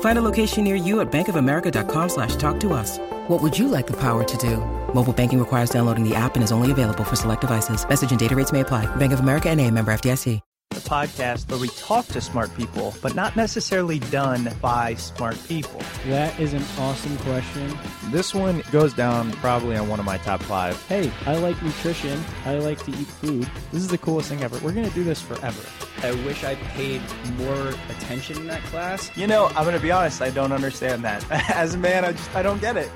[0.00, 2.98] Find a location near you at bankofamerica.com slash talk to us.
[3.28, 4.56] What would you like the power to do?
[4.94, 7.86] Mobile banking requires downloading the app and is only available for select devices.
[7.86, 8.86] Message and data rates may apply.
[8.96, 10.40] Bank of America and a member FDIC.
[10.70, 15.80] The podcast where we talk to smart people, but not necessarily done by smart people.
[16.06, 17.72] That is an awesome question.
[18.10, 20.80] This one goes down probably on one of my top five.
[20.88, 22.22] Hey, I like nutrition.
[22.44, 23.48] I like to eat food.
[23.70, 24.58] This is the coolest thing ever.
[24.58, 25.62] We're going to do this forever.
[26.02, 27.00] I wish I paid
[27.38, 29.10] more attention in that class.
[29.16, 31.24] You know, I'm going to be honest, I don't understand that.
[31.50, 32.90] As a man, I just I don't get it.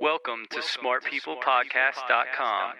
[0.00, 2.72] Welcome to smartpeoplepodcast.com.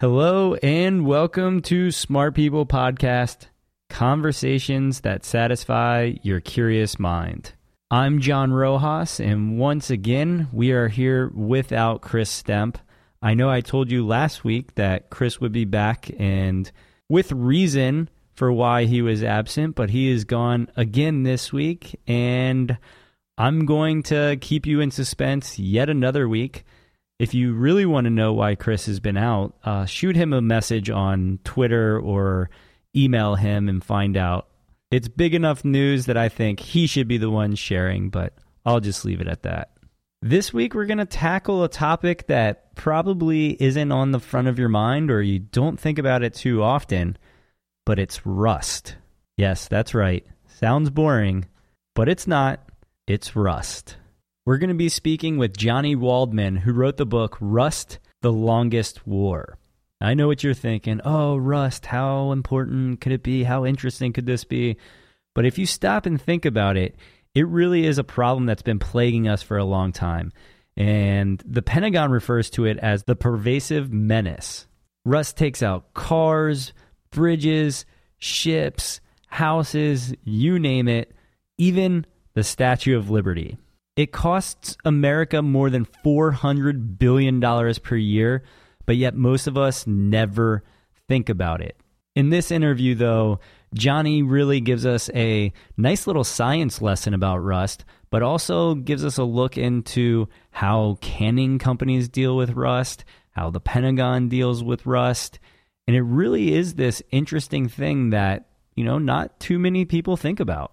[0.00, 3.46] Hello and welcome to Smart People Podcast
[3.88, 7.52] Conversations that Satisfy Your Curious Mind.
[7.92, 12.78] I'm John Rojas, and once again, we are here without Chris Stemp.
[13.20, 16.70] I know I told you last week that Chris would be back, and
[17.12, 22.78] with reason for why he was absent, but he is gone again this week, and
[23.36, 26.64] I'm going to keep you in suspense yet another week.
[27.18, 30.40] If you really want to know why Chris has been out, uh, shoot him a
[30.40, 32.48] message on Twitter or
[32.96, 34.48] email him and find out.
[34.90, 38.32] It's big enough news that I think he should be the one sharing, but
[38.64, 39.71] I'll just leave it at that.
[40.24, 44.56] This week, we're going to tackle a topic that probably isn't on the front of
[44.56, 47.18] your mind or you don't think about it too often,
[47.84, 48.94] but it's rust.
[49.36, 50.24] Yes, that's right.
[50.46, 51.46] Sounds boring,
[51.96, 52.60] but it's not.
[53.08, 53.96] It's rust.
[54.46, 59.04] We're going to be speaking with Johnny Waldman, who wrote the book Rust The Longest
[59.04, 59.58] War.
[60.00, 61.00] I know what you're thinking.
[61.04, 63.42] Oh, Rust, how important could it be?
[63.42, 64.76] How interesting could this be?
[65.34, 66.94] But if you stop and think about it,
[67.34, 70.32] it really is a problem that's been plaguing us for a long time.
[70.76, 74.66] And the Pentagon refers to it as the pervasive menace.
[75.04, 76.72] Rust takes out cars,
[77.10, 77.84] bridges,
[78.18, 81.14] ships, houses, you name it,
[81.58, 83.58] even the Statue of Liberty.
[83.96, 87.40] It costs America more than $400 billion
[87.82, 88.42] per year,
[88.86, 90.62] but yet most of us never
[91.08, 91.76] think about it.
[92.14, 93.40] In this interview, though,
[93.74, 99.18] Johnny really gives us a nice little science lesson about rust, but also gives us
[99.18, 105.38] a look into how canning companies deal with rust, how the Pentagon deals with rust.
[105.86, 110.40] And it really is this interesting thing that, you know, not too many people think
[110.40, 110.72] about.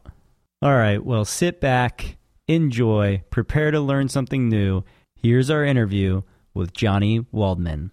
[0.61, 2.17] All right, well, sit back
[2.49, 4.83] enjoy, prepare to learn something new.
[5.15, 6.23] Here's our interview
[6.53, 7.91] with Johnny Waldman.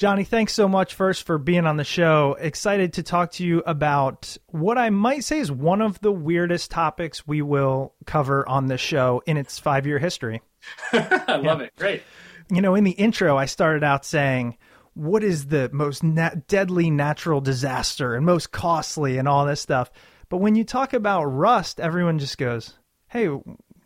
[0.00, 2.34] Johnny, thanks so much first for being on the show.
[2.40, 6.70] Excited to talk to you about what I might say is one of the weirdest
[6.70, 10.40] topics we will cover on this show in its five year history.
[10.94, 11.74] I love it.
[11.76, 12.02] Great.
[12.48, 14.56] You know, in the intro, I started out saying,
[14.94, 19.90] what is the most nat- deadly natural disaster and most costly and all this stuff.
[20.30, 23.26] But when you talk about rust, everyone just goes, "Hey,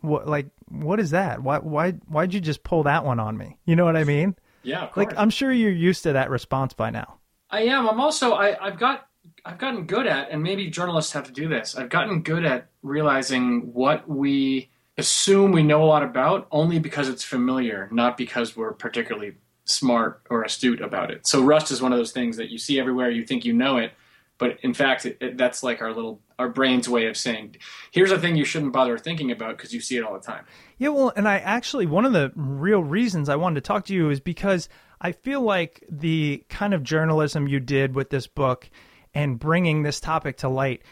[0.01, 1.43] what like what is that?
[1.43, 4.37] Why why why'd you just pull that one on me?" You know what I mean?
[4.65, 7.19] Yeah, Like I'm sure you're used to that response by now.
[7.51, 7.89] I am.
[7.89, 8.33] I'm also.
[8.33, 9.07] I, I've got.
[9.45, 11.77] I've gotten good at, and maybe journalists have to do this.
[11.77, 17.09] I've gotten good at realizing what we assume we know a lot about only because
[17.09, 19.35] it's familiar, not because we're particularly
[19.65, 21.27] smart or astute about it.
[21.27, 23.11] So Rust is one of those things that you see everywhere.
[23.11, 23.93] You think you know it,
[24.39, 27.57] but in fact, it, it, that's like our little our brain's way of saying,
[27.93, 30.45] "Here's a thing you shouldn't bother thinking about because you see it all the time."
[30.79, 33.95] Yeah, well, and I actually one of the real reasons I wanted to talk to
[33.95, 34.69] you is because
[35.01, 38.69] I feel like the kind of journalism you did with this book
[39.15, 40.83] and bringing this topic to light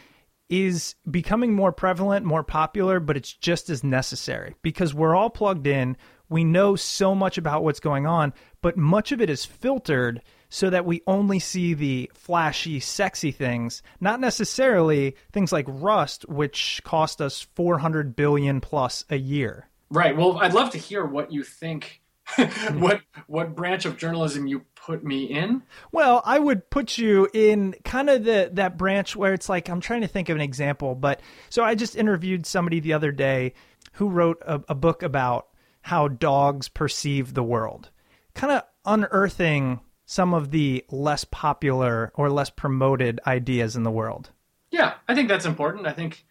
[0.49, 5.67] is becoming more prevalent, more popular, but it's just as necessary because we're all plugged
[5.67, 5.97] in.
[6.29, 10.21] We know so much about what's going on, but much of it is filtered
[10.53, 16.79] so that we only see the flashy, sexy things, not necessarily things like Rust, which
[16.83, 19.67] cost us 400 billion plus a year.
[19.89, 20.15] Right.
[20.15, 22.79] Well, I'd love to hear what you think hmm.
[22.79, 25.63] what what branch of journalism you put me in?
[25.91, 29.81] Well, I would put you in kind of the that branch where it's like I'm
[29.81, 31.19] trying to think of an example, but
[31.49, 33.55] so I just interviewed somebody the other day
[33.93, 35.47] who wrote a, a book about
[35.81, 37.89] how dogs perceive the world,
[38.35, 39.79] kind of unearthing
[40.13, 44.29] some of the less popular or less promoted ideas in the world.
[44.69, 45.87] Yeah, I think that's important.
[45.87, 46.23] I think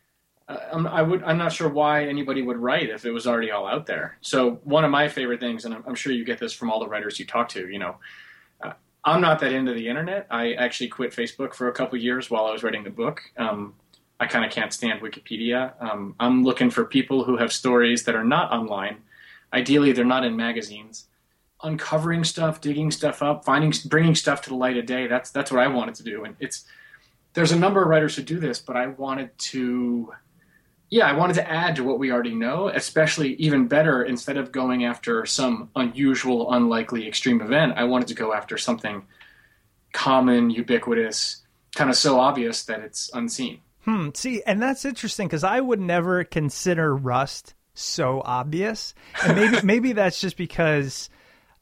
[0.48, 1.24] uh, I'm, I would.
[1.24, 4.18] I'm not sure why anybody would write if it was already all out there.
[4.20, 6.78] So one of my favorite things, and I'm, I'm sure you get this from all
[6.78, 7.68] the writers you talk to.
[7.68, 7.96] You know,
[8.62, 8.74] uh,
[9.04, 10.28] I'm not that into the internet.
[10.30, 13.20] I actually quit Facebook for a couple years while I was writing the book.
[13.36, 13.74] Um,
[14.20, 15.72] I kind of can't stand Wikipedia.
[15.80, 18.98] Um, I'm looking for people who have stories that are not online.
[19.52, 21.08] Ideally, they're not in magazines.
[21.62, 25.06] Uncovering stuff, digging stuff up, finding, bringing stuff to the light of day.
[25.06, 26.24] That's that's what I wanted to do.
[26.24, 26.64] And it's
[27.34, 30.12] there's a number of writers who do this, but I wanted to
[30.92, 34.52] yeah, I wanted to add to what we already know, especially even better, instead of
[34.52, 39.06] going after some unusual, unlikely extreme event, I wanted to go after something
[39.94, 41.42] common, ubiquitous,
[41.74, 43.60] kind of so obvious that it's unseen.
[43.86, 44.10] Hmm.
[44.12, 48.92] See, and that's interesting because I would never consider Rust so obvious,
[49.24, 51.08] and maybe maybe that's just because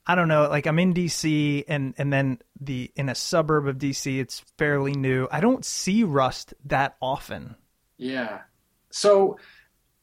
[0.07, 0.49] I don't know.
[0.49, 4.93] Like I'm in DC, and and then the in a suburb of DC, it's fairly
[4.93, 5.29] new.
[5.31, 7.57] I don't see Rust that often.
[7.97, 8.41] Yeah,
[8.91, 9.39] so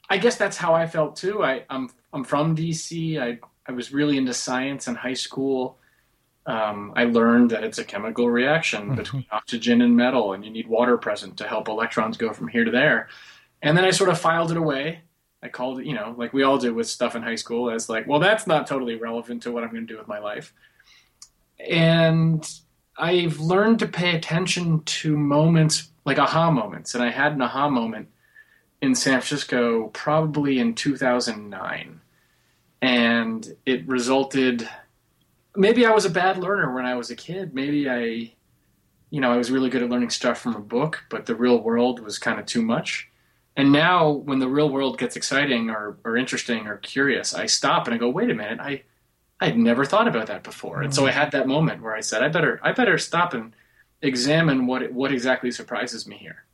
[0.09, 1.43] I guess that's how I felt too.
[1.43, 3.19] I, I'm I'm from DC.
[3.21, 5.77] I I was really into science in high school.
[6.45, 8.95] Um, I learned that it's a chemical reaction mm-hmm.
[8.95, 12.63] between oxygen and metal, and you need water present to help electrons go from here
[12.63, 13.09] to there.
[13.61, 15.01] And then I sort of filed it away.
[15.47, 17.87] I called it, you know, like we all do with stuff in high school, as
[17.87, 20.53] like, well, that's not totally relevant to what I'm going to do with my life.
[21.57, 22.45] And
[22.97, 27.69] I've learned to pay attention to moments like aha moments, and I had an aha
[27.69, 28.09] moment
[28.81, 32.01] in San Francisco probably in 2009.
[32.81, 34.67] And it resulted
[35.55, 37.53] maybe I was a bad learner when I was a kid.
[37.53, 38.33] Maybe I
[39.09, 41.61] you know, I was really good at learning stuff from a book, but the real
[41.61, 43.09] world was kind of too much.
[43.57, 47.87] And now when the real world gets exciting or, or interesting or curious, I stop
[47.87, 48.83] and I go, wait a minute, I
[49.39, 50.81] I'd never thought about that before.
[50.81, 51.13] And so I mm.
[51.13, 53.53] had that moment where I said, I better I better stop and
[54.01, 56.45] examine what what exactly surprises me here.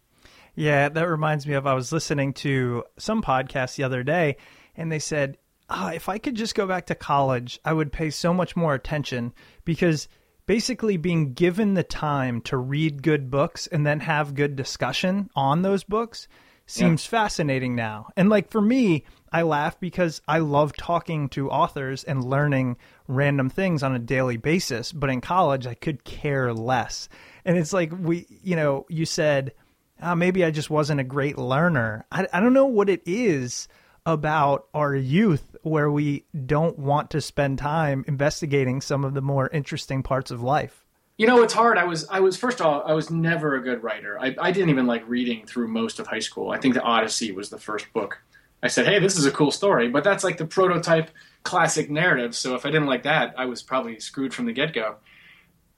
[0.55, 4.37] Yeah, that reminds me of I was listening to some podcast the other day,
[4.75, 5.37] and they said,
[5.69, 8.75] oh, if I could just go back to college, I would pay so much more
[8.75, 9.33] attention
[9.65, 10.07] because
[10.45, 15.63] basically being given the time to read good books and then have good discussion on
[15.63, 16.27] those books
[16.65, 17.09] seems yeah.
[17.09, 18.09] fascinating now.
[18.15, 22.77] And like for me, I laugh because I love talking to authors and learning
[23.07, 24.91] random things on a daily basis.
[24.91, 27.09] But in college, I could care less.
[27.45, 29.53] And it's like we, you know, you said
[30.01, 32.05] uh, maybe I just wasn't a great learner.
[32.11, 33.67] I, I don't know what it is
[34.05, 39.49] about our youth where we don't want to spend time investigating some of the more
[39.49, 40.82] interesting parts of life.
[41.17, 41.77] You know, it's hard.
[41.77, 44.19] I was, I was first of all, I was never a good writer.
[44.19, 46.51] I, I didn't even like reading through most of high school.
[46.51, 48.21] I think the Odyssey was the first book.
[48.63, 51.11] I said, "Hey, this is a cool story," but that's like the prototype
[51.43, 52.35] classic narrative.
[52.35, 54.95] So if I didn't like that, I was probably screwed from the get go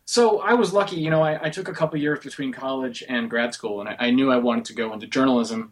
[0.06, 3.30] so I was lucky, you know, I, I took a couple years between college and
[3.30, 5.72] grad school, and I, I, knew I wanted to go into journalism.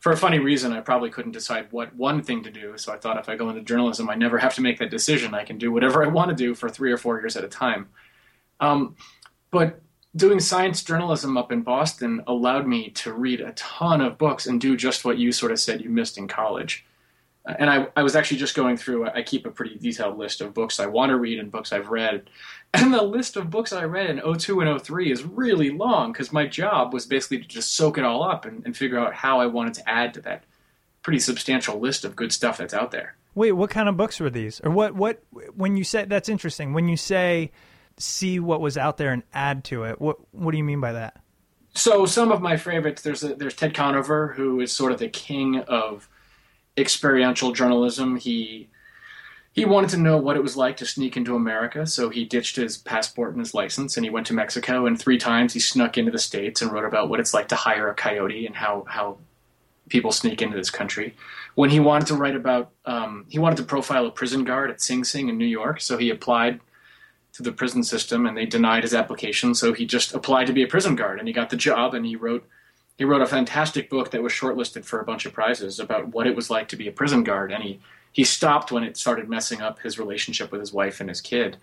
[0.00, 2.76] For a funny reason, I probably couldn't decide what one thing to do.
[2.78, 5.34] So I thought if I go into journalism, I never have to make that decision.
[5.34, 7.48] I can do whatever I want to do for three or four years at a
[7.48, 7.88] time.
[8.60, 8.96] Um,
[9.50, 9.80] but
[10.16, 14.60] doing science journalism up in Boston allowed me to read a ton of books and
[14.60, 16.84] do just what you sort of said you missed in college.
[17.46, 20.54] And I, I was actually just going through i keep a pretty detailed list of
[20.54, 22.30] books i want to read and books i've read.
[22.72, 26.32] And the list of books i read in 02 and 03 is really long because
[26.32, 29.40] my job was basically to just soak it all up and, and figure out how
[29.40, 30.44] i wanted to add to that
[31.02, 33.14] pretty substantial list of good stuff that's out there.
[33.34, 34.60] Wait what kind of books were these?
[34.64, 35.22] Or what what
[35.54, 36.72] when you say that's interesting.
[36.72, 37.52] When you say
[37.98, 40.00] see what was out there and add to it.
[40.00, 41.20] What What do you mean by that?
[41.74, 43.02] So some of my favorites.
[43.02, 46.08] There's a, there's Ted Conover, who is sort of the king of
[46.76, 48.16] experiential journalism.
[48.16, 48.68] He
[49.52, 52.56] he wanted to know what it was like to sneak into America, so he ditched
[52.56, 54.86] his passport and his license, and he went to Mexico.
[54.86, 57.54] And three times he snuck into the states and wrote about what it's like to
[57.54, 59.18] hire a coyote and how how
[59.88, 61.14] people sneak into this country.
[61.54, 64.80] When he wanted to write about, um, he wanted to profile a prison guard at
[64.80, 66.60] Sing Sing in New York, so he applied
[67.34, 69.54] to the prison system, and they denied his application.
[69.54, 72.06] So he just applied to be a prison guard, and he got the job, and
[72.06, 72.46] he wrote.
[72.96, 76.28] He wrote a fantastic book that was shortlisted for a bunch of prizes about what
[76.28, 77.80] it was like to be a prison guard, and he
[78.12, 81.56] he stopped when it started messing up his relationship with his wife and his kid.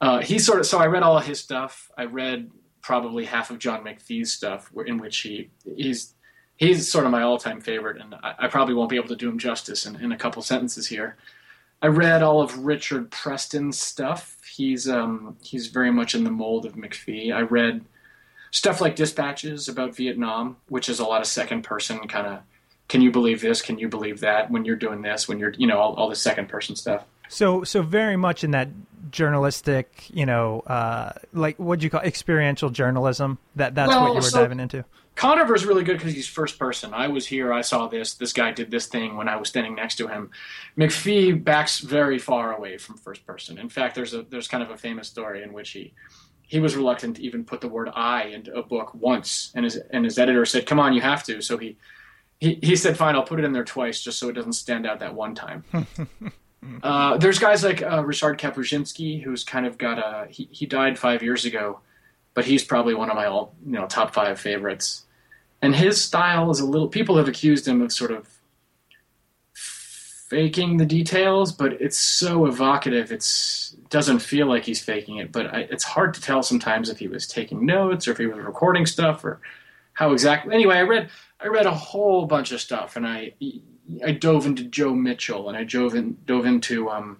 [0.00, 1.90] Uh, he sort of so I read all of his stuff.
[1.98, 6.14] I read probably half of John McPhee's stuff, in which he he's
[6.56, 9.28] he's sort of my all-time favorite, and I, I probably won't be able to do
[9.28, 11.16] him justice in, in a couple sentences here.
[11.82, 14.38] I read all of Richard Preston's stuff.
[14.54, 17.34] He's um, he's very much in the mold of McPhee.
[17.34, 17.84] I read
[18.52, 22.38] stuff like Dispatches about Vietnam, which is a lot of second person kind of
[22.86, 23.62] can you believe this?
[23.62, 24.50] Can you believe that?
[24.50, 27.02] When you're doing this, when you're, you know, all, all the second person stuff.
[27.28, 28.68] So, so very much in that
[29.10, 33.38] journalistic, you know, uh, like what do you call experiential journalism?
[33.56, 34.84] That that's Well, what you were so- diving into.
[35.16, 36.92] Conover's really good because he's first person.
[36.92, 39.74] I was here, I saw this, this guy did this thing when I was standing
[39.74, 40.30] next to him.
[40.76, 43.58] McPhee backs very far away from first person.
[43.58, 45.94] In fact, there's a there's kind of a famous story in which he
[46.46, 49.76] he was reluctant to even put the word I into a book once, and his
[49.90, 51.76] and his editor said, "Come on, you have to." So he
[52.40, 54.86] he, he said, "Fine, I'll put it in there twice, just so it doesn't stand
[54.86, 55.64] out that one time."
[56.82, 60.98] uh, there's guys like uh, Richard Kapuscinski, who's kind of got a he, he died
[60.98, 61.80] five years ago,
[62.34, 65.04] but he's probably one of my all you know top five favorites.
[65.62, 66.88] And his style is a little.
[66.88, 68.28] People have accused him of sort of
[69.54, 73.12] faking the details, but it's so evocative.
[73.12, 76.90] It's it doesn't feel like he's faking it, but I, it's hard to tell sometimes
[76.90, 79.40] if he was taking notes or if he was recording stuff or
[79.94, 80.54] how exactly.
[80.54, 81.08] Anyway, I read
[81.40, 83.32] I read a whole bunch of stuff, and I
[84.04, 87.18] I dove into Joe Mitchell, and I dove in, dove into um,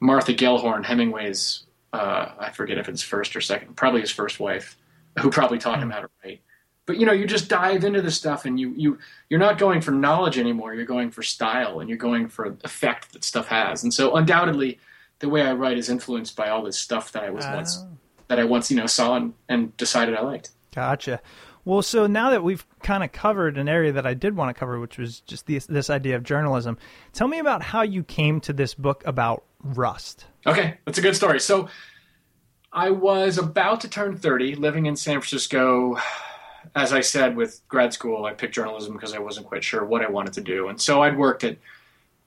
[0.00, 1.63] Martha Gellhorn, Hemingway's.
[1.94, 4.76] Uh, I forget if it's first or second, probably his first wife,
[5.20, 6.40] who probably taught him how to write.
[6.86, 8.98] But you know, you just dive into the stuff, and you you
[9.30, 10.74] you're not going for knowledge anymore.
[10.74, 13.84] You're going for style, and you're going for effect that stuff has.
[13.84, 14.78] And so, undoubtedly,
[15.20, 17.88] the way I write is influenced by all this stuff that I was once Oh.
[18.28, 20.50] that I once you know saw and, and decided I liked.
[20.74, 21.20] Gotcha.
[21.64, 24.58] Well, so now that we've kind of covered an area that I did want to
[24.58, 26.76] cover, which was just this, this idea of journalism,
[27.12, 30.26] tell me about how you came to this book about Rust.
[30.46, 31.40] Okay, that's a good story.
[31.40, 31.68] So
[32.72, 35.98] I was about to turn 30, living in San Francisco.
[36.74, 40.02] As I said, with grad school, I picked journalism because I wasn't quite sure what
[40.02, 40.68] I wanted to do.
[40.68, 41.56] And so I'd worked at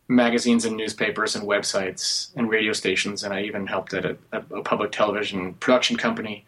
[0.08, 4.62] magazines and newspapers and websites and radio stations, and I even helped at a, a
[4.64, 6.46] public television production company.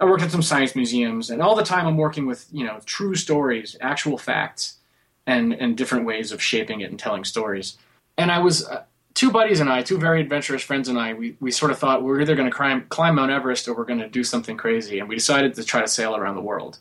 [0.00, 2.80] I worked at some science museums, and all the time I'm working with, you know,
[2.84, 4.78] true stories, actual facts,
[5.26, 7.78] and, and different ways of shaping it and telling stories.
[8.18, 8.84] And I was uh,
[9.14, 12.02] two buddies and I, two very adventurous friends and I, we, we sort of thought
[12.02, 14.98] we're either going to climb, climb Mount Everest or we're going to do something crazy.
[14.98, 16.78] And we decided to try to sail around the world.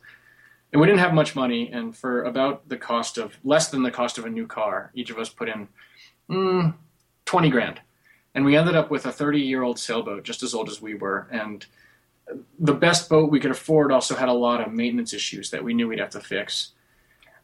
[0.72, 1.72] And we didn't have much money.
[1.72, 5.12] And for about the cost of, less than the cost of a new car, each
[5.12, 5.68] of us put in
[6.30, 6.74] mm,
[7.26, 7.80] 20 grand.
[8.36, 10.96] And we ended up with a 30 year old sailboat, just as old as we
[10.96, 11.28] were.
[11.32, 11.66] And
[12.60, 15.74] the best boat we could afford also had a lot of maintenance issues that we
[15.74, 16.72] knew we'd have to fix.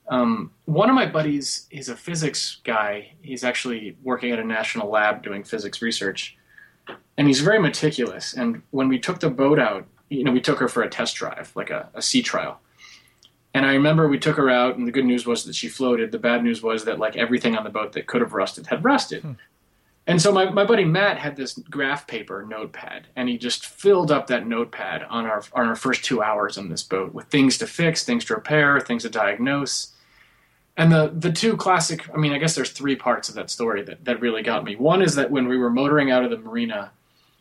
[0.09, 3.13] Um, one of my buddies is a physics guy.
[3.21, 6.37] He's actually working at a national lab doing physics research,
[7.17, 8.33] and he's very meticulous.
[8.33, 11.15] And when we took the boat out, you know, we took her for a test
[11.15, 12.59] drive, like a, a sea trial.
[13.53, 16.11] And I remember we took her out, and the good news was that she floated.
[16.11, 18.83] The bad news was that like everything on the boat that could have rusted had
[18.83, 19.23] rusted.
[20.09, 24.09] And so my, my buddy Matt had this graph paper notepad, and he just filled
[24.11, 27.59] up that notepad on our on our first two hours on this boat with things
[27.59, 29.93] to fix, things to repair, things to diagnose.
[30.75, 33.83] And the the two classic, I mean, I guess there's three parts of that story
[33.83, 34.75] that, that really got me.
[34.75, 36.89] One is that when we were motoring out of the marina,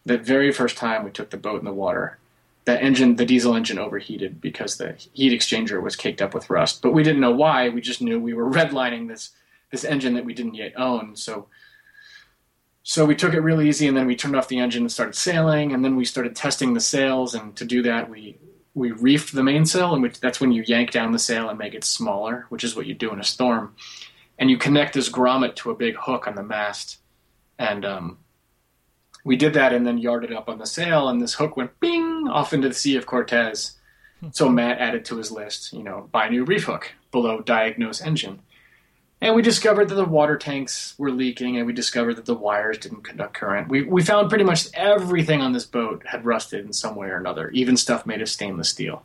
[0.05, 2.19] the very first time we took the boat in the water,
[2.67, 6.83] the engine, the diesel engine overheated because the heat exchanger was caked up with rust.
[6.83, 7.71] But we didn't know why.
[7.71, 9.31] We just knew we were redlining this
[9.71, 11.17] this engine that we didn't yet own.
[11.17, 11.47] So
[12.83, 15.15] so we took it really easy, and then we turned off the engine and started
[15.15, 17.35] sailing, and then we started testing the sails.
[17.35, 18.39] And to do that, we
[18.75, 21.75] we reefed the mainsail, and which that's when you yank down the sail and make
[21.75, 23.75] it smaller, which is what you do in a storm.
[24.39, 26.99] And you connect this grommet to a big hook on the mast,
[27.59, 28.19] and um,
[29.25, 32.29] we did that, and then yarded up on the sail, and this hook went bing
[32.31, 33.77] off into the Sea of Cortez.
[34.33, 38.41] So Matt added to his list, you know, buy new reef hook below diagnose engine.
[39.21, 42.79] And we discovered that the water tanks were leaking, and we discovered that the wires
[42.79, 43.69] didn't conduct current.
[43.69, 47.17] We, we found pretty much everything on this boat had rusted in some way or
[47.17, 49.03] another, even stuff made of stainless steel.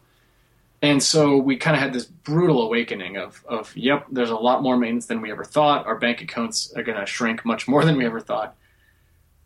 [0.84, 4.62] And so we kind of had this brutal awakening of, of, yep, there's a lot
[4.62, 5.88] more maintenance than we ever thought.
[5.88, 8.56] Our bank accounts are going to shrink much more than we ever thought.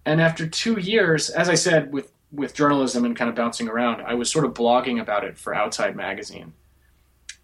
[0.04, 4.02] And after two years, as I said, with, with journalism and kind of bouncing around,
[4.02, 6.54] I was sort of blogging about it for Outside Magazine.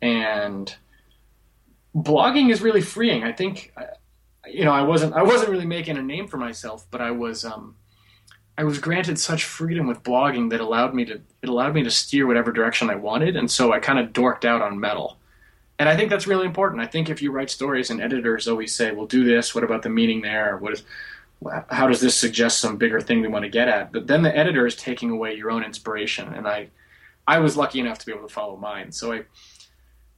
[0.01, 0.75] And
[1.95, 3.23] blogging is really freeing.
[3.23, 3.73] I think,
[4.47, 7.45] you know, I wasn't I wasn't really making a name for myself, but I was
[7.45, 7.75] um,
[8.57, 11.91] I was granted such freedom with blogging that allowed me to it allowed me to
[11.91, 15.17] steer whatever direction I wanted, and so I kind of dorked out on metal.
[15.79, 16.81] And I think that's really important.
[16.81, 19.55] I think if you write stories and editors always say, "Well, do this.
[19.55, 20.57] What about the meaning there?
[20.57, 20.83] What is
[21.69, 24.35] how does this suggest some bigger thing we want to get at?" But then the
[24.35, 26.69] editor is taking away your own inspiration, and I
[27.27, 28.91] I was lucky enough to be able to follow mine.
[28.91, 29.23] So I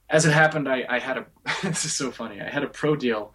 [0.08, 1.26] as it happened, I, I had a
[1.62, 2.40] this is so funny.
[2.40, 3.34] I had a pro deal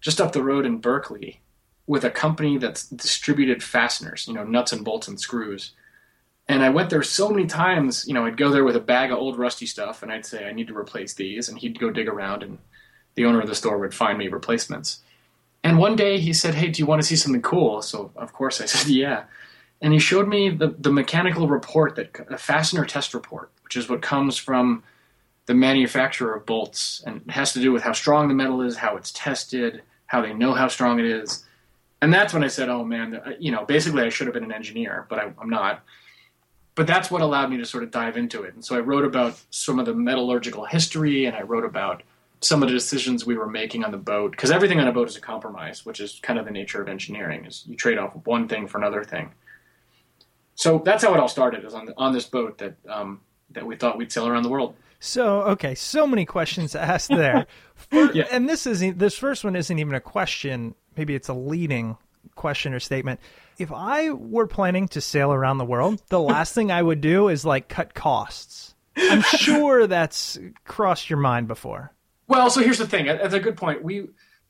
[0.00, 1.40] just up the road in Berkeley
[1.86, 5.72] with a company that's distributed fasteners, you know, nuts and bolts and screws.
[6.48, 9.12] And I went there so many times, you know, I'd go there with a bag
[9.12, 11.48] of old rusty stuff and I'd say, I need to replace these.
[11.48, 12.58] And he'd go dig around and
[13.14, 15.00] the owner of the store would find me replacements.
[15.64, 17.82] And one day he said, Hey, do you want to see something cool?
[17.82, 19.24] So, of course, I said, Yeah.
[19.80, 23.88] And he showed me the, the mechanical report, that a fastener test report, which is
[23.88, 24.84] what comes from
[25.52, 28.74] the manufacturer of bolts, and it has to do with how strong the metal is,
[28.74, 31.44] how it's tested, how they know how strong it is.
[32.00, 34.52] And that's when I said, "Oh man, you know, basically I should have been an
[34.52, 35.84] engineer, but I, I'm not."
[36.74, 38.54] But that's what allowed me to sort of dive into it.
[38.54, 42.02] And so I wrote about some of the metallurgical history, and I wrote about
[42.40, 45.06] some of the decisions we were making on the boat because everything on a boat
[45.06, 47.44] is a compromise, which is kind of the nature of engineering.
[47.44, 49.32] Is you trade off one thing for another thing.
[50.54, 51.62] So that's how it all started.
[51.62, 54.48] Is on the, on this boat that um, that we thought we'd sail around the
[54.48, 54.74] world.
[55.04, 58.28] So okay, so many questions asked there, For, yeah.
[58.30, 60.76] and this isn't this first one isn't even a question.
[60.96, 61.96] Maybe it's a leading
[62.36, 63.18] question or statement.
[63.58, 67.28] If I were planning to sail around the world, the last thing I would do
[67.28, 68.76] is like cut costs.
[68.96, 71.92] I'm sure that's crossed your mind before.
[72.28, 73.06] Well, so here's the thing.
[73.06, 73.82] That's a good point.
[73.82, 74.06] We,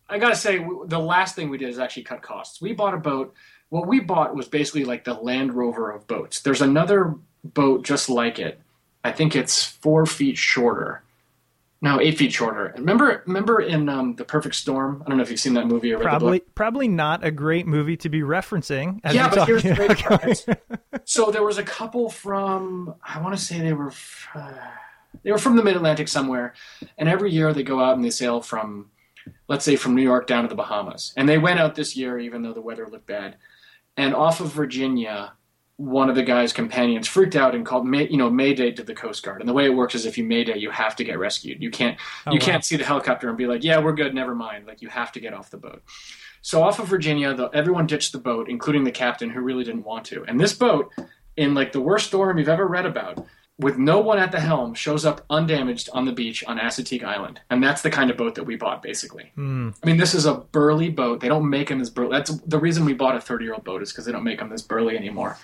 [0.06, 2.60] I gotta say, the last thing we did is actually cut costs.
[2.60, 3.32] We bought a boat.
[3.70, 6.40] What we bought was basically like the Land Rover of boats.
[6.42, 8.60] There's another boat just like it
[9.04, 11.02] I think it's four feet shorter.
[11.82, 12.72] No, eight feet shorter.
[12.76, 15.02] Remember, remember in um, the Perfect Storm.
[15.04, 17.96] I don't know if you've seen that movie or probably probably not a great movie
[17.98, 19.00] to be referencing.
[19.12, 20.46] yeah, but here's the great part.
[21.08, 23.92] so there was a couple from I want to say they were
[24.32, 24.52] uh,
[25.24, 26.54] they were from the Mid Atlantic somewhere,
[26.98, 28.90] and every year they go out and they sail from
[29.48, 32.16] let's say from New York down to the Bahamas, and they went out this year
[32.16, 33.38] even though the weather looked bad,
[33.96, 35.32] and off of Virginia
[35.82, 39.22] one of the guy's companions freaked out and called you know Mayday to the Coast
[39.24, 39.40] Guard.
[39.40, 41.60] And the way it works is if you Mayday, you have to get rescued.
[41.60, 42.46] You can't oh, you wow.
[42.46, 44.66] can't see the helicopter and be like, yeah, we're good, never mind.
[44.66, 45.82] Like you have to get off the boat.
[46.40, 49.84] So off of Virginia, the, everyone ditched the boat, including the captain who really didn't
[49.84, 50.24] want to.
[50.24, 50.92] And this boat,
[51.36, 53.24] in like the worst storm you've ever read about,
[53.58, 57.40] with no one at the helm, shows up undamaged on the beach on Assateague Island.
[57.50, 59.30] And that's the kind of boat that we bought, basically.
[59.36, 59.74] Mm.
[59.82, 61.20] I mean, this is a burly boat.
[61.20, 62.10] They don't make them as burly.
[62.10, 64.38] That's the reason we bought a 30 year old boat is because they don't make
[64.38, 65.38] them this burly anymore.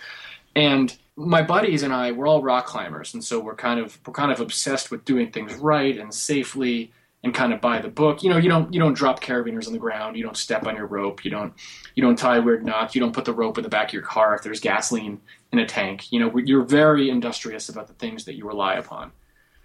[0.59, 4.13] And my buddies and I, we're all rock climbers, and so we're kind of we're
[4.13, 6.91] kind of obsessed with doing things right and safely
[7.23, 8.25] and kind of by the book.
[8.25, 10.75] You know, you don't you don't drop carabiners on the ground, you don't step on
[10.75, 11.53] your rope, you don't
[11.95, 14.03] you don't tie weird knots, you don't put the rope in the back of your
[14.03, 15.21] car if there's gasoline
[15.53, 16.11] in a tank.
[16.11, 19.13] You know, you're very industrious about the things that you rely upon.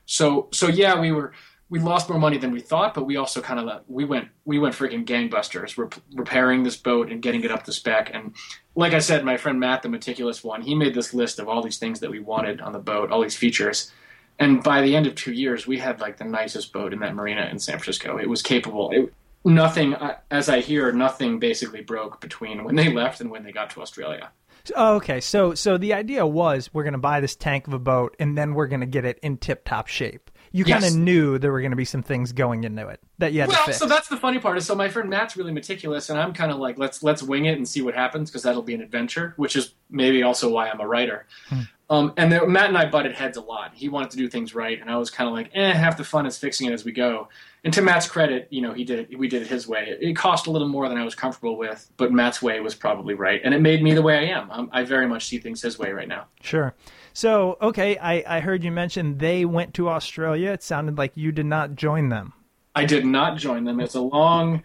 [0.05, 1.33] So so yeah, we were
[1.73, 4.59] we lost more money than we thought, but we also kind of we went we
[4.59, 5.75] went freaking gangbusters.
[5.75, 8.11] We're repairing this boat and getting it up to spec.
[8.13, 8.35] And
[8.75, 11.63] like I said, my friend Matt, the meticulous one, he made this list of all
[11.63, 13.91] these things that we wanted on the boat, all these features.
[14.37, 17.15] And by the end of two years, we had like the nicest boat in that
[17.15, 18.19] marina in San Francisco.
[18.19, 18.91] It was capable.
[18.91, 19.11] It,
[19.43, 23.51] nothing, uh, as I hear, nothing basically broke between when they left and when they
[23.51, 24.29] got to Australia.
[24.75, 27.79] Oh, okay, so so the idea was we're going to buy this tank of a
[27.79, 30.95] boat and then we're going to get it in tip top shape you kind of
[30.95, 33.57] knew there were going to be some things going into it that you had well,
[33.57, 33.79] to fix.
[33.79, 36.51] so that's the funny part is so my friend Matt's really meticulous, and I'm kind
[36.51, 39.33] of like let's let's wing it and see what happens because that'll be an adventure,
[39.35, 41.25] which is maybe also why I'm a writer.
[41.49, 41.61] Hmm.
[41.89, 43.71] Um, and there, Matt and I butted heads a lot.
[43.73, 46.03] He wanted to do things right, and I was kind of like, eh, half the
[46.03, 47.27] fun is fixing it as we go.
[47.63, 49.17] And to Matt's credit, you know, he did it.
[49.17, 49.95] We did it his way.
[50.01, 53.13] It, cost a little more than I was comfortable with, but Matt's way was probably
[53.13, 54.49] right, and it made me the way I am.
[54.49, 56.25] Um, I very much see things his way right now.
[56.41, 56.73] Sure.
[57.13, 60.51] So, okay, I, I heard you mention they went to Australia.
[60.51, 62.33] It sounded like you did not join them.
[62.75, 63.79] I did not join them.
[63.79, 64.63] It's a long,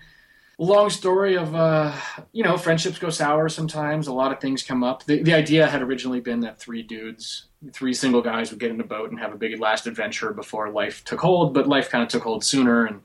[0.56, 1.92] long story of, uh,
[2.32, 4.06] you know, friendships go sour sometimes.
[4.06, 5.04] A lot of things come up.
[5.04, 8.80] The, the idea had originally been that three dudes, three single guys would get in
[8.80, 12.02] a boat and have a big last adventure before life took hold, but life kind
[12.02, 12.86] of took hold sooner.
[12.86, 13.02] And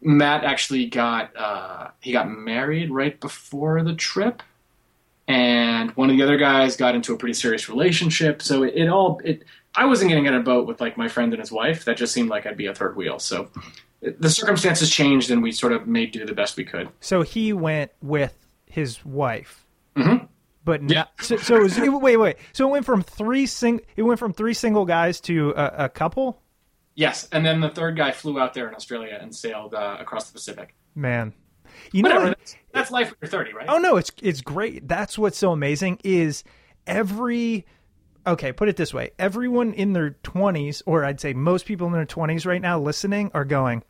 [0.00, 4.42] Matt actually got uh, he got married right before the trip,
[5.28, 8.42] and one of the other guys got into a pretty serious relationship.
[8.42, 11.32] So it, it all it I wasn't getting on a boat with like my friend
[11.32, 11.84] and his wife.
[11.86, 13.18] That just seemed like I'd be a third wheel.
[13.18, 13.50] So
[14.00, 16.88] the circumstances changed, and we sort of made do the best we could.
[17.00, 18.34] So he went with
[18.66, 19.64] his wife.
[19.96, 20.28] Mhm.
[20.64, 21.04] But Yeah.
[21.20, 22.36] so, so it was, it, wait, wait.
[22.52, 23.80] So it went from three sing.
[23.96, 26.40] It went from three single guys to a, a couple.
[26.94, 30.28] Yes, and then the third guy flew out there in Australia and sailed uh, across
[30.28, 30.74] the Pacific.
[30.94, 31.32] Man,
[31.92, 32.10] you know.
[32.10, 32.28] Whatever.
[32.28, 32.38] what?
[32.38, 33.66] That's, that's life when you're 30, right?
[33.68, 34.86] Oh no, it's it's great.
[34.86, 36.44] That's what's so amazing is
[36.86, 37.66] every
[38.26, 39.10] okay, put it this way.
[39.18, 43.30] Everyone in their 20s or I'd say most people in their 20s right now listening
[43.34, 43.82] are going,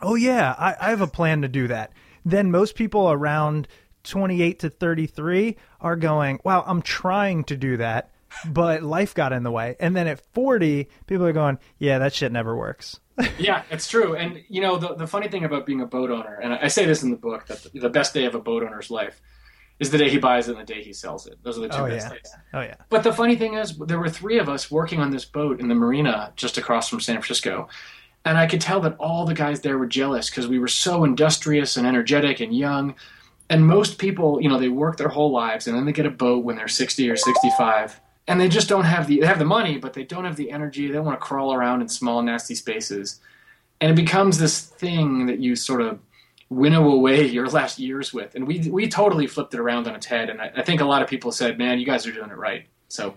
[0.00, 1.92] "Oh yeah, I, I have a plan to do that."
[2.24, 3.66] Then most people around
[4.04, 8.11] 28 to 33 are going, "Wow, I'm trying to do that."
[8.46, 9.76] But life got in the way.
[9.80, 12.98] And then at 40, people are going, yeah, that shit never works.
[13.38, 14.16] yeah, it's true.
[14.16, 16.86] And you know, the the funny thing about being a boat owner, and I say
[16.86, 19.20] this in the book, that the, the best day of a boat owner's life
[19.78, 21.38] is the day he buys it and the day he sells it.
[21.42, 22.12] Those are the two Oh best yeah.
[22.14, 22.34] days.
[22.54, 22.76] Oh yeah.
[22.88, 25.68] But the funny thing is, there were three of us working on this boat in
[25.68, 27.68] the marina just across from San Francisco.
[28.24, 31.04] And I could tell that all the guys there were jealous because we were so
[31.04, 32.94] industrious and energetic and young.
[33.50, 36.10] And most people, you know, they work their whole lives and then they get a
[36.10, 38.00] boat when they're 60 or 65.
[38.28, 40.50] And they just don't have the, they have the money, but they don't have the
[40.50, 40.90] energy.
[40.90, 43.20] They want to crawl around in small, nasty spaces.
[43.80, 45.98] And it becomes this thing that you sort of
[46.48, 48.34] winnow away your last years with.
[48.36, 50.30] And we, we totally flipped it around on its head.
[50.30, 52.36] And I, I think a lot of people said, man, you guys are doing it
[52.36, 52.66] right.
[52.88, 53.16] So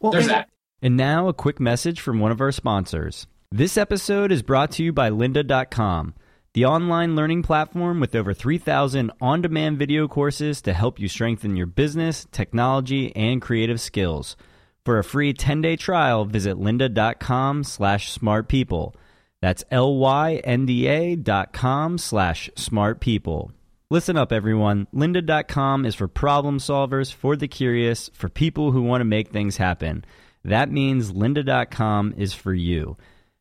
[0.00, 0.48] Well, there's and- that.
[0.82, 3.26] And now a quick message from one of our sponsors.
[3.50, 6.12] This episode is brought to you by lynda.com,
[6.54, 11.66] the online learning platform with over 3,000 on-demand video courses to help you strengthen your
[11.66, 14.36] business, technology, and creative skills.
[14.84, 18.94] For a free 10-day trial, visit lynda.com slash smartpeople.
[19.42, 23.50] That's L-Y-N-D-A dot com slash smartpeople.
[23.90, 24.86] Listen up, everyone.
[24.94, 29.56] Lynda.com is for problem solvers, for the curious, for people who want to make things
[29.56, 30.04] happen.
[30.44, 32.96] That means lynda.com is for you.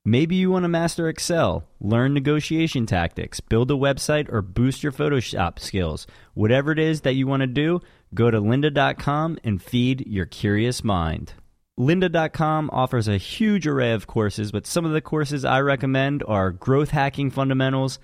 [0.05, 4.91] Maybe you want to master Excel, learn negotiation tactics, build a website, or boost your
[4.91, 6.07] Photoshop skills.
[6.33, 7.79] Whatever it is that you want to do,
[8.13, 11.35] go to lynda.com and feed your curious mind.
[11.79, 16.51] Lynda.com offers a huge array of courses, but some of the courses I recommend are
[16.51, 17.97] Growth Hacking Fundamentals,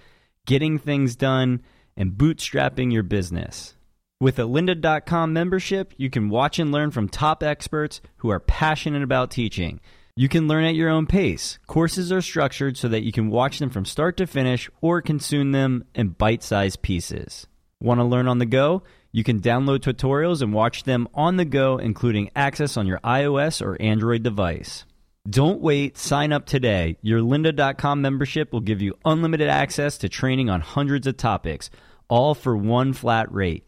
[0.46, 1.62] Getting Things Done,
[1.98, 3.76] and Bootstrapping Your Business.
[4.22, 9.04] With a lynda.com membership, you can watch and learn from top experts who are passionate
[9.04, 9.82] about teaching.
[10.20, 11.60] You can learn at your own pace.
[11.66, 15.54] Courses are structured so that you can watch them from start to finish or consume
[15.54, 17.48] them in bite sized pieces.
[17.80, 18.84] Want to learn on the go?
[19.14, 23.66] You can download tutorials and watch them on the go, including access on your iOS
[23.66, 24.84] or Android device.
[25.26, 26.98] Don't wait, sign up today.
[27.02, 31.70] Your lynda.com membership will give you unlimited access to training on hundreds of topics,
[32.10, 33.64] all for one flat rate.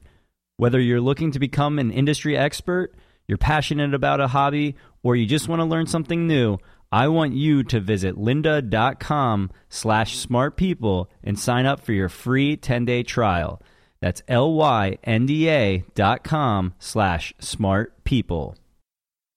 [0.58, 2.94] Whether you're looking to become an industry expert,
[3.32, 6.58] you're passionate about a hobby, or you just want to learn something new,
[6.92, 13.04] I want you to visit lynda.com slash smartpeople and sign up for your free 10-day
[13.04, 13.62] trial.
[14.02, 18.56] That's L-Y-N-D-A dot com slash smartpeople.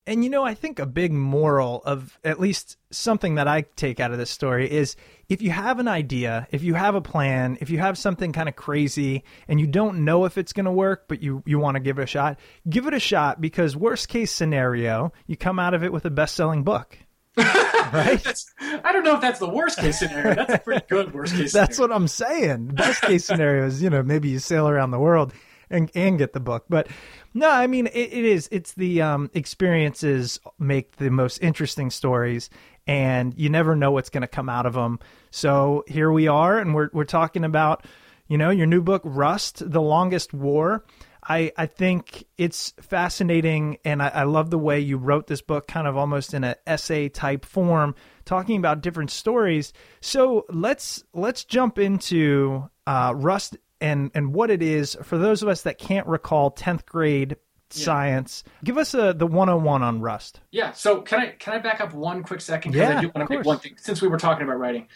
[0.07, 4.01] And you know, I think a big moral of at least something that I take
[4.01, 4.97] out of this story is
[5.31, 8.49] if you have an idea, if you have a plan, if you have something kind
[8.49, 11.77] of crazy and you don't know if it's going to work, but you, you want
[11.77, 12.39] to give it a shot,
[12.69, 16.11] give it a shot because worst case scenario, you come out of it with a
[16.11, 16.99] best selling book.
[17.37, 18.23] right?
[18.23, 20.35] That's, I don't know if that's the worst case scenario.
[20.35, 22.69] That's a pretty good worst case That's what I'm saying.
[22.69, 25.33] Best case scenario is, you know, maybe you sail around the world
[25.71, 26.65] and and get the book.
[26.69, 26.89] But
[27.33, 28.49] no, I mean it, it is.
[28.51, 32.51] It's the um, experiences make the most interesting stories,
[32.87, 34.99] and you never know what's going to come out of them.
[35.31, 37.87] So here we are, and we're we're talking about,
[38.29, 40.85] you know, your new book, Rust: The Longest War.
[41.27, 45.67] I, I think it's fascinating, and I, I love the way you wrote this book,
[45.67, 47.95] kind of almost in an essay type form,
[48.27, 49.73] talking about different stories.
[50.01, 55.49] So let's let's jump into uh, Rust and and what it is for those of
[55.49, 57.37] us that can't recall tenth grade
[57.71, 58.45] science.
[58.63, 60.41] Give us a the one on one on Rust.
[60.53, 60.73] Yeah.
[60.73, 62.73] So can I can I back up one quick second?
[62.73, 64.87] 'Cause Yeah, I do want to make one thing since we were talking about writing.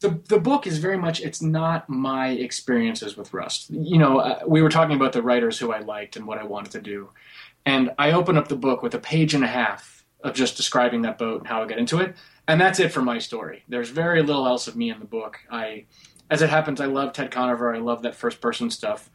[0.00, 3.70] The the book is very much it's not my experiences with Rust.
[3.70, 6.44] You know, uh, we were talking about the writers who I liked and what I
[6.44, 7.10] wanted to do,
[7.64, 11.02] and I open up the book with a page and a half of just describing
[11.02, 12.16] that boat and how I got into it,
[12.48, 13.62] and that's it for my story.
[13.68, 15.38] There's very little else of me in the book.
[15.50, 15.84] I,
[16.30, 17.74] as it happens, I love Ted Conover.
[17.74, 19.10] I love that first person stuff.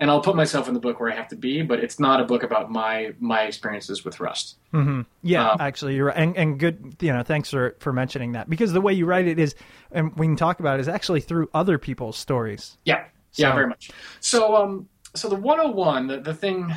[0.00, 2.20] and I'll put myself in the book where I have to be, but it's not
[2.20, 4.56] a book about my my experiences with Rust.
[4.72, 5.02] Mm-hmm.
[5.22, 6.16] Yeah, Um, actually, you're right.
[6.16, 9.28] And, and good, you know, thanks for, for mentioning that because the way you write
[9.28, 9.54] it is,
[9.92, 12.78] and we can talk about it, is actually through other people's stories.
[12.84, 13.90] Yeah, yeah, very much.
[14.20, 16.74] So, um, so the 101, the, the thing,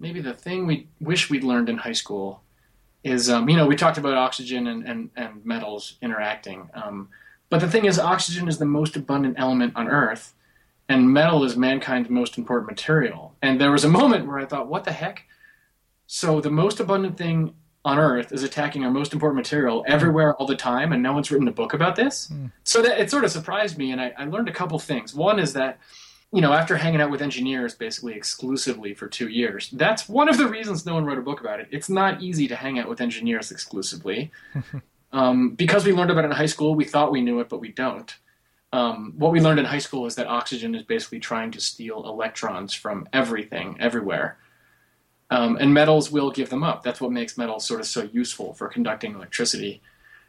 [0.00, 2.42] maybe the thing we wish we'd learned in high school
[3.04, 6.70] is, um, you know, we talked about oxygen and, and, and metals interacting.
[6.74, 7.08] Um,
[7.48, 10.34] but the thing is, oxygen is the most abundant element on Earth,
[10.88, 13.34] and metal is mankind's most important material.
[13.42, 15.24] And there was a moment where I thought, what the heck?
[16.06, 17.54] So the most abundant thing
[17.84, 21.30] on Earth is attacking our most important material everywhere all the time, and no one's
[21.30, 22.28] written a book about this.
[22.28, 22.46] Hmm.
[22.64, 25.14] So that it sort of surprised me, and I, I learned a couple things.
[25.14, 25.78] One is that
[26.32, 30.38] you know, after hanging out with engineers basically exclusively for two years, that's one of
[30.38, 31.68] the reasons no one wrote a book about it.
[31.70, 34.32] It's not easy to hang out with engineers exclusively.
[35.16, 37.58] um, because we learned about it in high school, we thought we knew it, but
[37.58, 38.14] we don't.
[38.70, 42.06] Um, what we learned in high school is that oxygen is basically trying to steal
[42.06, 44.36] electrons from everything, everywhere.
[45.30, 46.82] Um, and metals will give them up.
[46.82, 49.80] That's what makes metals sort of so useful for conducting electricity.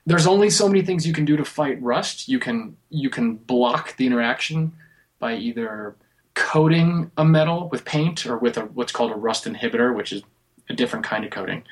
[0.05, 2.29] There's only so many things you can do to fight rust.
[2.29, 4.71] You can you can block the interaction
[5.19, 5.97] by either
[6.33, 10.21] coating a metal with paint or with a, what's called a rust inhibitor, which is
[10.69, 11.63] a different kind of coating.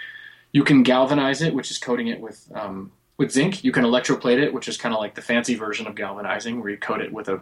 [0.51, 3.63] You can galvanize it, which is coating it with um, with zinc.
[3.63, 6.69] You can electroplate it, which is kind of like the fancy version of galvanizing, where
[6.69, 7.41] you coat it with a,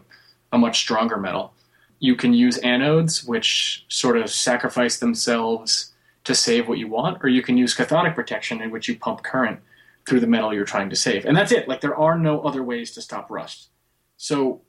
[0.52, 1.54] a much stronger metal.
[2.00, 5.94] You can use anodes, which sort of sacrifice themselves
[6.26, 9.24] to save what you want, or you can use cathodic protection, in which you pump
[9.24, 9.60] current
[10.06, 11.26] through the metal you're trying to save.
[11.26, 11.68] And that's it.
[11.68, 13.70] Like there are no other ways to stop rust.
[14.18, 14.62] So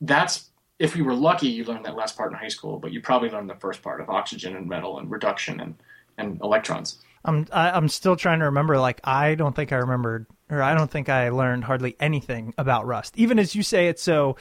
[0.00, 3.00] that's if you were lucky, you learned that last part in high school, but you
[3.00, 5.74] probably learned the first part of oxygen and metal and reduction and,
[6.16, 7.02] and electrons.
[7.24, 8.78] I'm I, I'm still trying to remember.
[8.78, 12.86] Like I don't think I remembered, or I don't think I learned hardly anything about
[12.86, 13.14] Rust.
[13.16, 14.36] Even as you say it so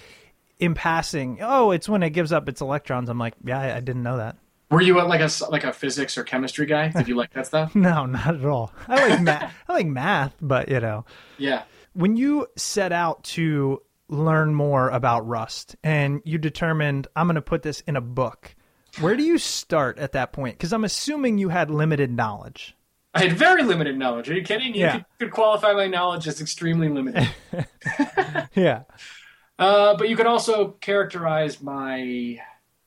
[0.59, 1.39] in passing.
[1.41, 3.09] Oh, it's when it gives up its electrons.
[3.09, 4.37] I'm like, yeah, I, I didn't know that.
[4.71, 6.89] Were you a, like a like a physics or chemistry guy?
[6.89, 7.73] Did you like that stuff?
[7.75, 8.73] No, not at all.
[8.87, 9.53] I like math.
[9.69, 11.05] I like math, but you know,
[11.37, 11.63] Yeah.
[11.93, 17.41] when you set out to learn more about Rust and you determined I'm going to
[17.41, 18.55] put this in a book,
[18.99, 20.57] where do you start at that point?
[20.57, 22.75] Because I'm assuming you had limited knowledge.
[23.17, 24.29] I had very limited knowledge.
[24.29, 24.73] Are you kidding?
[24.73, 24.91] You Yeah.
[24.93, 27.27] could, could qualify my knowledge as extremely limited.
[28.55, 28.83] Yeah.
[29.59, 32.39] Uh, but you could also characterize my,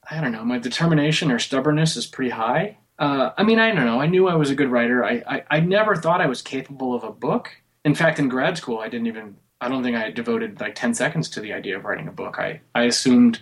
[0.08, 2.76] I don't know, my determination or stubbornness is pretty high.
[2.98, 4.00] Uh, I mean, I don't know.
[4.00, 5.04] I knew I was a good writer.
[5.04, 7.50] I, I, I never thought I was capable of a book.
[7.84, 10.94] In fact, in grad school, I didn't even, I don't think I devoted like 10
[10.94, 12.38] seconds to the idea of writing a book.
[12.38, 13.40] I, I assumed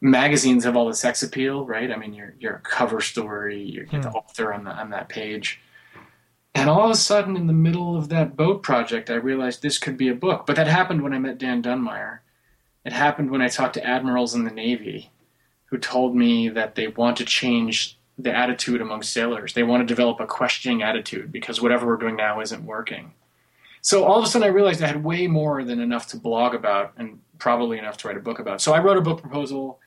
[0.00, 1.90] magazines have all the sex appeal, right?
[1.90, 5.08] I mean, you're, you're a cover story, you're, you're the author on, the, on that
[5.08, 5.60] page.
[6.54, 9.78] And all of a sudden, in the middle of that boat project, I realized this
[9.78, 10.46] could be a book.
[10.46, 12.18] But that happened when I met Dan Dunmire.
[12.84, 15.10] It happened when I talked to admirals in the Navy
[15.66, 19.54] who told me that they want to change the attitude among sailors.
[19.54, 23.12] They want to develop a questioning attitude because whatever we're doing now isn't working.
[23.82, 26.54] So all of a sudden, I realized I had way more than enough to blog
[26.54, 28.60] about and probably enough to write a book about.
[28.60, 29.80] So I wrote a book proposal.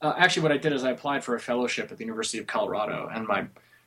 [0.00, 2.46] Uh, actually, what I did is I applied for a fellowship at the University of
[2.46, 3.46] Colorado, and my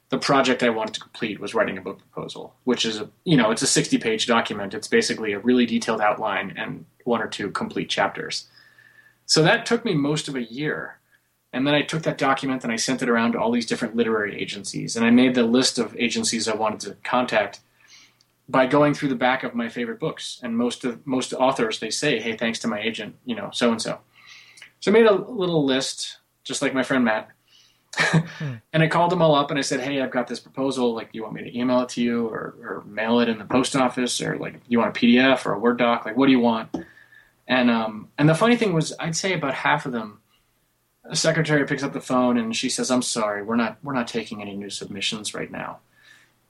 [0.09, 3.37] the project I wanted to complete was writing a book proposal, which is a you
[3.37, 4.73] know it's a sixty page document.
[4.73, 8.47] It's basically a really detailed outline and one or two complete chapters.
[9.25, 10.97] So that took me most of a year.
[11.51, 13.95] And then I took that document and I sent it around to all these different
[13.95, 14.95] literary agencies.
[14.95, 17.59] And I made the list of agencies I wanted to contact
[18.47, 20.39] by going through the back of my favorite books.
[20.43, 23.71] And most of most authors they say, "Hey, thanks to my agent, you know, so
[23.71, 23.99] and so."
[24.79, 27.29] So I made a little list, just like my friend Matt.
[28.73, 30.93] and I called them all up and I said, "Hey, I've got this proposal.
[30.93, 33.39] Like, do you want me to email it to you or, or mail it in
[33.39, 36.05] the post office or like, do you want a PDF or a Word doc?
[36.05, 36.69] Like, what do you want?"
[37.47, 40.19] And um, and the funny thing was, I'd say about half of them,
[41.03, 44.07] a secretary picks up the phone and she says, "I'm sorry, we're not we're not
[44.07, 45.79] taking any new submissions right now."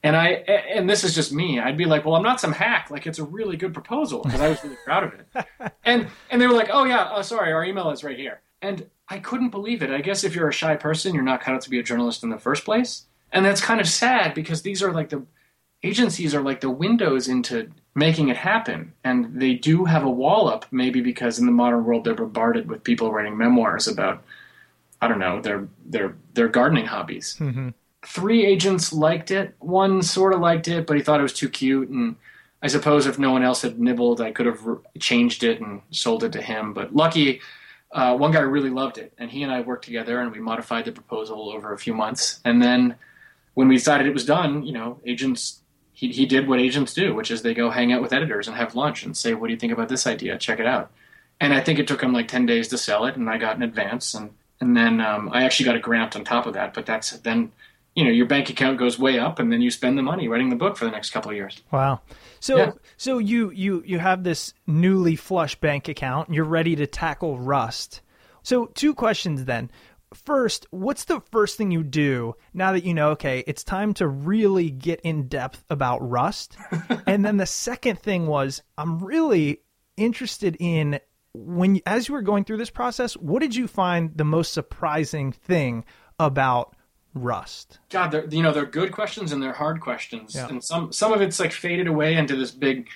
[0.02, 1.58] And I and this is just me.
[1.58, 2.90] I'd be like, "Well, I'm not some hack.
[2.90, 6.40] Like, it's a really good proposal because I was really proud of it." And and
[6.40, 9.50] they were like, "Oh yeah, uh, sorry, our email is right here." And I couldn't
[9.50, 9.90] believe it.
[9.90, 12.22] I guess if you're a shy person, you're not cut out to be a journalist
[12.22, 13.06] in the first place.
[13.32, 15.24] And that's kind of sad because these are like the
[15.82, 18.92] agencies are like the windows into making it happen.
[19.02, 22.68] And they do have a wall up, maybe because in the modern world they're bombarded
[22.68, 24.22] with people writing memoirs about,
[25.00, 27.36] I don't know, their their their gardening hobbies.
[27.40, 27.70] Mm-hmm.
[28.06, 29.54] Three agents liked it.
[29.58, 31.88] One sort of liked it, but he thought it was too cute.
[31.88, 32.16] And
[32.62, 34.60] I suppose if no one else had nibbled, I could have
[34.98, 36.72] changed it and sold it to him.
[36.72, 37.40] But lucky,
[37.92, 40.84] uh, one guy really loved it, and he and I worked together, and we modified
[40.84, 42.40] the proposal over a few months.
[42.44, 42.96] And then
[43.54, 45.60] when we decided it was done, you know, agents
[45.92, 48.56] he he did what agents do, which is they go hang out with editors and
[48.56, 50.38] have lunch and say, "What do you think about this idea?
[50.38, 50.90] Check it out."
[51.40, 53.56] And I think it took him like ten days to sell it, and I got
[53.56, 56.74] an advance, and and then um, I actually got a grant on top of that.
[56.74, 57.52] But that's then
[57.94, 60.48] you know your bank account goes way up, and then you spend the money writing
[60.48, 61.60] the book for the next couple of years.
[61.70, 62.00] Wow.
[62.40, 62.72] So Yeah.
[62.96, 66.28] so you you you have this newly flush bank account.
[66.28, 68.00] and You're ready to tackle Rust.
[68.42, 69.70] So two questions then.
[70.12, 74.08] First, what's the first thing you do now that you know okay, it's time to
[74.08, 76.56] really get in depth about Rust?
[77.06, 79.60] and then the second thing was I'm really
[79.96, 81.00] interested in
[81.32, 85.30] when as you were going through this process, what did you find the most surprising
[85.32, 85.84] thing
[86.18, 86.74] about
[87.14, 87.78] Rust?
[87.90, 90.48] God, they're, you know they're good questions and they're hard questions, Yeah.
[90.48, 92.88] and some some of it's like faded away into this big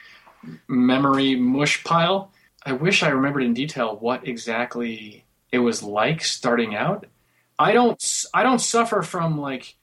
[0.69, 2.31] memory mush pile.
[2.67, 7.07] I wish I remembered in detail what exactly it was like starting out.
[7.59, 9.77] I don't I don't suffer from like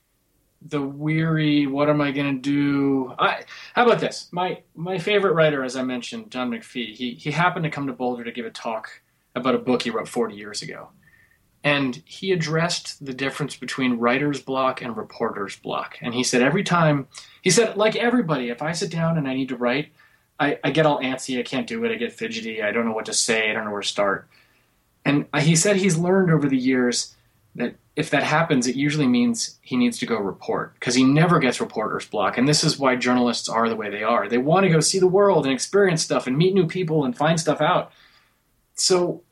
[0.64, 3.14] the weary what am I going to do?
[3.18, 4.30] I how about this?
[4.32, 7.94] My my favorite writer as I mentioned, John McPhee, he he happened to come to
[7.94, 9.02] Boulder to give a talk
[9.36, 10.90] about a book he wrote 40 years ago.
[11.64, 15.98] And he addressed the difference between writer's block and reporter's block.
[16.02, 17.08] And he said every time
[17.42, 19.92] he said like everybody, if I sit down and I need to write,
[20.40, 22.94] I, I get all antsy, I can't do it, I get fidgety, I don't know
[22.94, 24.28] what to say, I don't know where to start.
[25.06, 27.16] And he said he's learned over the years
[27.56, 31.40] that if that happens, it usually means he needs to go report because he never
[31.40, 32.38] gets reporter's block.
[32.38, 34.30] And this is why journalists are the way they are.
[34.30, 37.16] They want to go see the world and experience stuff and meet new people and
[37.16, 37.92] find stuff out.
[38.76, 39.24] So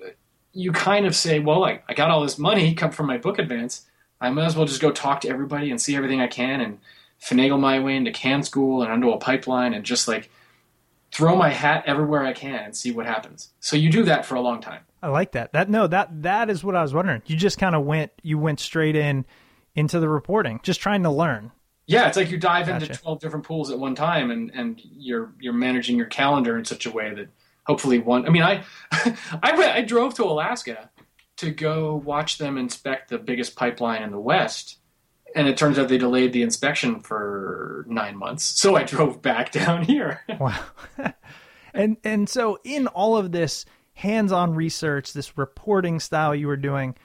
[0.53, 3.39] you kind of say, well, I, I got all this money come from my book
[3.39, 3.85] advance.
[4.21, 6.79] I might as well just go talk to everybody and see everything I can and
[7.21, 10.29] finagle my way into can school and onto a pipeline and just like
[11.11, 13.51] throw my hat everywhere I can and see what happens.
[13.59, 14.81] So you do that for a long time.
[15.01, 15.53] I like that.
[15.53, 17.21] That no, that that is what I was wondering.
[17.25, 19.25] You just kind of went you went straight in
[19.75, 21.51] into the reporting, just trying to learn.
[21.87, 25.31] Yeah, it's like you dive into twelve different pools at one time, and and you're
[25.39, 27.29] you're managing your calendar in such a way that
[27.69, 28.25] hopefully one.
[28.25, 30.89] I mean, I I, went, I drove to Alaska
[31.37, 34.79] to go watch them inspect the biggest pipeline in the West,
[35.35, 38.43] and it turns out they delayed the inspection for nine months.
[38.43, 40.21] So I drove back down here.
[40.39, 40.59] Wow.
[41.73, 46.95] and and so in all of this hands-on research, this reporting style you were doing,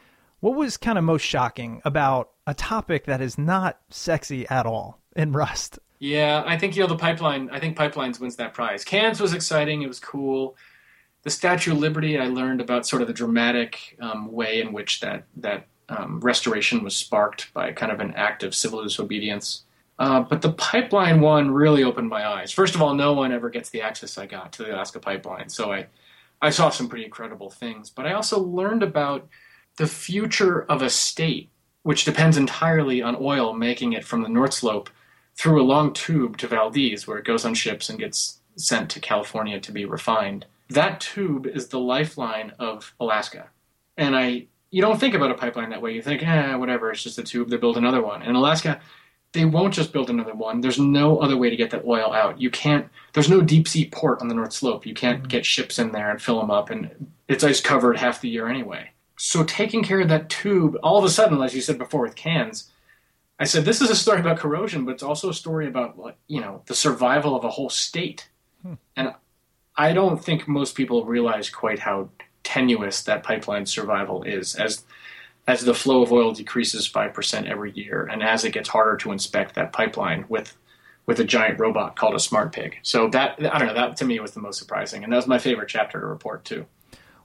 [0.40, 5.02] what was kind of most shocking about a topic that is not sexy at all
[5.14, 5.78] in Rust?
[6.04, 7.48] Yeah, I think you know the pipeline.
[7.50, 8.84] I think pipelines wins that prize.
[8.84, 9.80] Cans was exciting.
[9.80, 10.54] It was cool.
[11.22, 12.18] The Statue of Liberty.
[12.18, 16.84] I learned about sort of the dramatic um, way in which that that um, restoration
[16.84, 19.64] was sparked by kind of an act of civil disobedience.
[19.98, 22.52] Uh, but the pipeline one really opened my eyes.
[22.52, 25.48] First of all, no one ever gets the access I got to the Alaska pipeline,
[25.48, 25.86] so I
[26.42, 27.88] I saw some pretty incredible things.
[27.88, 29.26] But I also learned about
[29.78, 31.48] the future of a state,
[31.82, 34.90] which depends entirely on oil making it from the North Slope
[35.36, 39.00] through a long tube to Valdez, where it goes on ships and gets sent to
[39.00, 40.46] California to be refined.
[40.70, 43.48] That tube is the lifeline of Alaska.
[43.96, 45.92] And I you don't think about a pipeline that way.
[45.92, 48.22] You think, eh, whatever, it's just a tube, they build another one.
[48.22, 48.80] In Alaska,
[49.30, 50.60] they won't just build another one.
[50.60, 52.40] There's no other way to get that oil out.
[52.40, 54.86] You can't there's no deep sea port on the North Slope.
[54.86, 58.20] You can't get ships in there and fill them up and it's ice covered half
[58.20, 58.90] the year anyway.
[59.16, 62.16] So taking care of that tube, all of a sudden, as you said before with
[62.16, 62.70] cans,
[63.38, 66.40] I said this is a story about corrosion, but it's also a story about you
[66.40, 68.28] know the survival of a whole state.
[68.62, 68.74] Hmm.
[68.96, 69.14] And
[69.76, 72.10] I don't think most people realize quite how
[72.44, 74.84] tenuous that pipeline survival is as
[75.46, 78.96] as the flow of oil decreases five percent every year, and as it gets harder
[78.98, 80.56] to inspect that pipeline with
[81.06, 82.78] with a giant robot called a smart pig.
[82.82, 85.26] So that I don't know that to me was the most surprising, and that was
[85.26, 86.66] my favorite chapter to report too.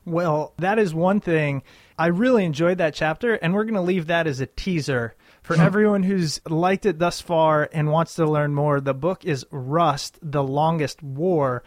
[0.06, 1.62] Well, that is one thing.
[1.98, 5.56] I really enjoyed that chapter, and we're going to leave that as a teaser for
[5.56, 8.80] everyone who's liked it thus far and wants to learn more.
[8.80, 11.64] The book is Rust, The Longest War.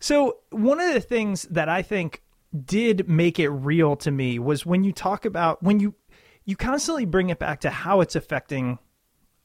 [0.00, 2.22] So, one of the things that I think
[2.64, 5.94] did make it real to me was when you talk about when you
[6.44, 8.78] you constantly bring it back to how it's affecting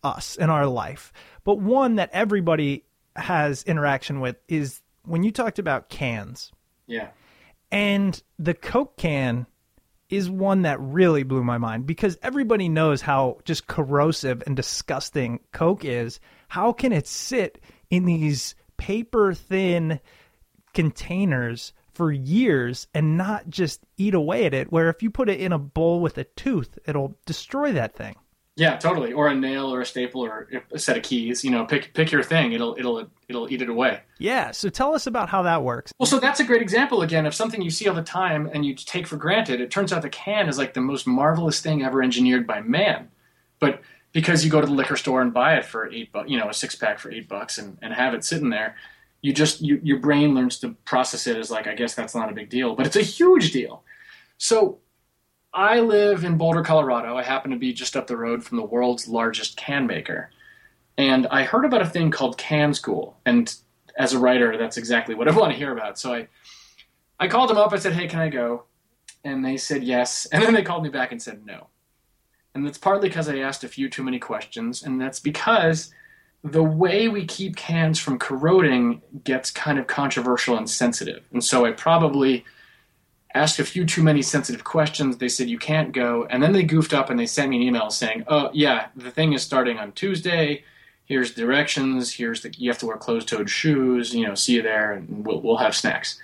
[0.03, 1.11] us in our life.
[1.43, 6.51] But one that everybody has interaction with is when you talked about cans.
[6.87, 7.09] Yeah.
[7.71, 9.47] And the Coke can
[10.09, 15.39] is one that really blew my mind because everybody knows how just corrosive and disgusting
[15.51, 16.19] Coke is.
[16.47, 19.99] How can it sit in these paper thin
[20.73, 24.71] containers for years and not just eat away at it?
[24.71, 28.15] Where if you put it in a bowl with a tooth, it'll destroy that thing.
[28.55, 29.13] Yeah, totally.
[29.13, 31.43] Or a nail, or a staple, or a set of keys.
[31.43, 32.53] You know, pick pick your thing.
[32.53, 34.01] It'll it'll it'll eat it away.
[34.19, 34.51] Yeah.
[34.51, 35.91] So tell us about how that works.
[35.97, 38.63] Well, so that's a great example again of something you see all the time and
[38.63, 39.59] you take for granted.
[39.59, 43.09] It turns out the can is like the most marvelous thing ever engineered by man.
[43.59, 46.37] But because you go to the liquor store and buy it for eight bucks, you
[46.37, 48.75] know, a six pack for eight bucks and, and have it sitting there,
[49.21, 52.29] you just you, your brain learns to process it as like, I guess that's not
[52.29, 53.83] a big deal, but it's a huge deal.
[54.37, 54.77] So
[55.53, 57.15] I live in Boulder, Colorado.
[57.15, 60.31] I happen to be just up the road from the world's largest can maker.
[60.97, 63.17] And I heard about a thing called Can School.
[63.25, 63.53] And
[63.97, 65.99] as a writer, that's exactly what I want to hear about.
[65.99, 66.27] So I,
[67.19, 67.71] I called them up.
[67.71, 68.63] I said, hey, can I go?
[69.23, 70.25] And they said yes.
[70.31, 71.67] And then they called me back and said no.
[72.55, 74.83] And that's partly because I asked a few too many questions.
[74.83, 75.91] And that's because
[76.43, 81.27] the way we keep cans from corroding gets kind of controversial and sensitive.
[81.31, 82.43] And so I probably
[83.33, 85.17] asked a few too many sensitive questions.
[85.17, 86.27] They said, you can't go.
[86.29, 89.11] And then they goofed up and they sent me an email saying, oh, yeah, the
[89.11, 90.63] thing is starting on Tuesday.
[91.05, 92.13] Here's directions.
[92.13, 94.13] Here's the, you have to wear closed toed shoes.
[94.13, 96.19] You know, see you there and we'll, we'll have snacks.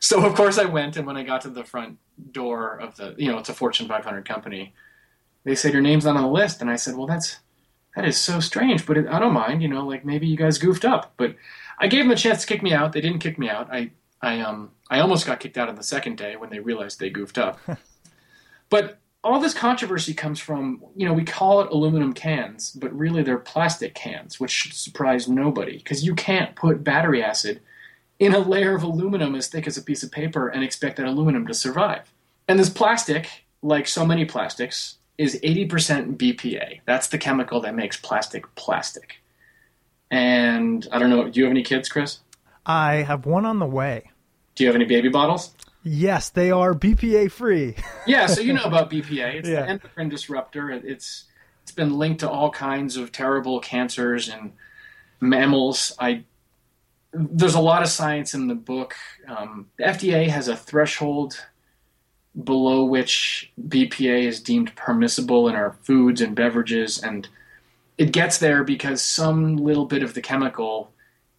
[0.00, 0.96] So, of course, I went.
[0.96, 1.98] And when I got to the front
[2.32, 4.74] door of the, you know, it's a Fortune 500 company,
[5.44, 6.60] they said, your name's not on the list.
[6.60, 7.38] And I said, well, that's,
[7.96, 9.62] that is so strange, but it, I don't mind.
[9.62, 11.14] You know, like maybe you guys goofed up.
[11.16, 11.34] But
[11.78, 12.92] I gave them a chance to kick me out.
[12.92, 13.72] They didn't kick me out.
[13.72, 13.90] I,
[14.22, 17.10] I, um, I almost got kicked out on the second day when they realized they
[17.10, 17.58] goofed up.
[18.70, 23.22] but all this controversy comes from, you know, we call it aluminum cans, but really
[23.22, 27.60] they're plastic cans, which should surprise nobody because you can't put battery acid
[28.18, 31.06] in a layer of aluminum as thick as a piece of paper and expect that
[31.06, 32.12] aluminum to survive.
[32.48, 33.28] And this plastic,
[33.62, 36.80] like so many plastics, is 80% BPA.
[36.84, 39.22] That's the chemical that makes plastic plastic.
[40.10, 42.20] And I don't know, do you have any kids, Chris?
[42.66, 44.11] I have one on the way.
[44.54, 45.54] Do you have any baby bottles?
[45.84, 47.74] Yes, they are BPA free.
[48.06, 49.34] yeah, so you know about BPA.
[49.36, 49.62] It's Yeah.
[49.62, 50.70] the endocrine disruptor.
[50.70, 51.24] It- It's
[51.62, 54.52] it's been linked to all kinds of terrible cancers and
[55.20, 55.92] mammals.
[55.98, 56.24] I
[57.14, 58.94] there's a lot of science in the book.
[59.28, 61.44] Um, the FDA has a threshold
[62.44, 67.28] below which BPA is deemed permissible in our foods and beverages, and
[67.98, 70.90] it gets there because some little bit of the chemical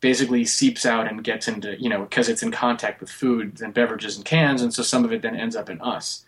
[0.04, 3.74] basically seeps out and gets into you know because it's in contact with foods and
[3.74, 6.26] beverages and cans, and so some of it then ends up in us.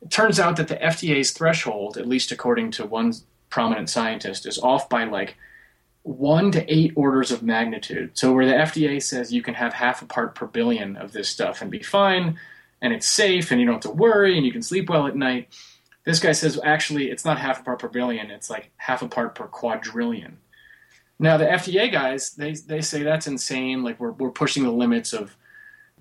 [0.00, 3.12] It turns out that the FDA's threshold, at least according to one
[3.50, 5.36] prominent scientist, is off by like
[6.04, 8.16] one to eight orders of magnitude.
[8.16, 11.28] So where the FDA says you can have half a part per billion of this
[11.28, 12.38] stuff and be fine,
[12.80, 15.16] and it's safe, and you don't have to worry, and you can sleep well at
[15.16, 15.48] night.
[16.04, 19.08] This guy says actually it's not half a part per billion; it's like half a
[19.08, 20.38] part per quadrillion.
[21.18, 23.82] Now the FDA guys they they say that's insane.
[23.82, 25.36] Like we're we're pushing the limits of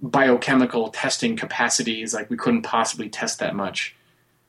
[0.01, 2.13] biochemical testing capacities.
[2.13, 3.95] Like we couldn't possibly test that much.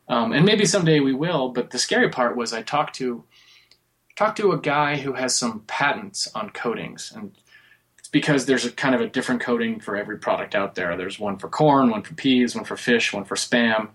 [0.09, 1.51] Um, and maybe someday we will.
[1.51, 3.25] But the scary part was I talked to
[4.17, 7.33] talked to a guy who has some patents on coatings, and
[7.99, 10.97] it's because there's a kind of a different coating for every product out there.
[10.97, 13.91] There's one for corn, one for peas, one for fish, one for spam.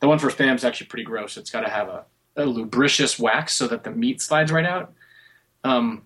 [0.00, 1.36] The one for spam is actually pretty gross.
[1.36, 2.04] It's got to have a,
[2.36, 4.92] a lubricious wax so that the meat slides right out.
[5.66, 6.02] Um,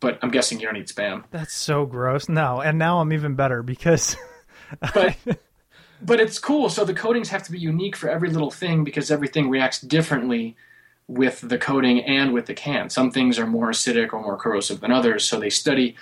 [0.00, 1.24] but I'm guessing you don't eat spam.
[1.30, 2.28] That's so gross.
[2.28, 4.16] No, and now I'm even better because
[4.94, 5.16] but
[6.02, 6.68] but it's cool.
[6.68, 10.56] So the coatings have to be unique for every little thing because everything reacts differently
[11.08, 12.90] with the coating and with the can.
[12.90, 15.26] Some things are more acidic or more corrosive than others.
[15.26, 15.96] So they study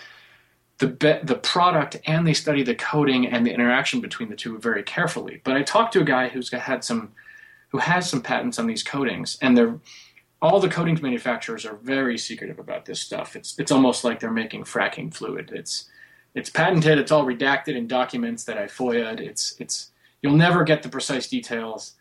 [0.78, 4.58] the be- the product and they study the coating and the interaction between the two
[4.58, 5.40] very carefully.
[5.44, 7.12] But I talked to a guy who's had some
[7.68, 9.78] who has some patents on these coatings, and they're
[10.42, 13.36] all the coatings manufacturers are very secretive about this stuff.
[13.36, 15.50] It's it's almost like they're making fracking fluid.
[15.54, 15.88] It's
[16.34, 16.98] it's patented.
[16.98, 19.20] It's all redacted in documents that I FOIA'd.
[19.20, 19.90] It's it's
[20.22, 21.94] you'll never get the precise details.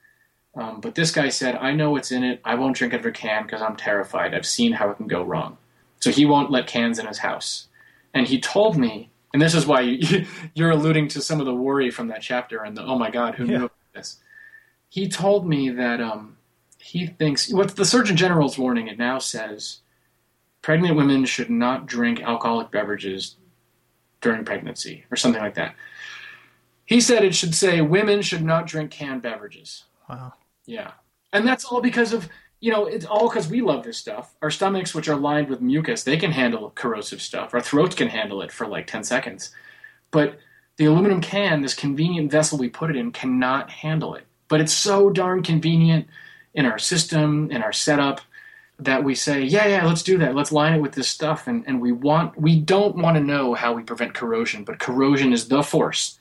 [0.56, 2.42] Um, but this guy said, "I know what's in it.
[2.44, 4.34] I won't drink out of a can because I'm terrified.
[4.34, 5.58] I've seen how it can go wrong."
[6.00, 7.68] So he won't let cans in his house.
[8.14, 11.56] And he told me, and this is why you, you're alluding to some of the
[11.56, 13.58] worry from that chapter and the oh my god, who Yeah.
[13.60, 14.18] knew this?
[14.90, 16.35] He told me that um,
[16.86, 19.80] he thinks what the Surgeon General's warning it now says
[20.62, 23.38] pregnant women should not drink alcoholic beverages
[24.22, 25.74] during pregnancy or something like that.
[26.86, 29.86] He said it should say women should not drink canned beverages.
[30.08, 30.34] wow.
[30.68, 30.92] Yeah.
[31.34, 32.30] And that's all because of,
[32.60, 34.36] you know, it's all because we love this stuff.
[34.44, 37.56] Our stomachs, which are lined with mucus, they can handle corrosive stuff.
[37.56, 39.50] Our throats can handle it for like 10 seconds.
[40.12, 40.38] But
[40.78, 44.28] the aluminum can, this convenient vessel we put it in, cannot handle it.
[44.48, 46.08] But it's so darn convenient
[46.56, 48.22] in our system, in our setup,
[48.80, 50.36] that we say, yeah, yeah, let's do that.
[50.36, 51.48] Let's line it with this stuff.
[51.48, 55.32] And, and we want, we don't want to know how we prevent corrosion, but corrosion
[55.32, 56.20] is the force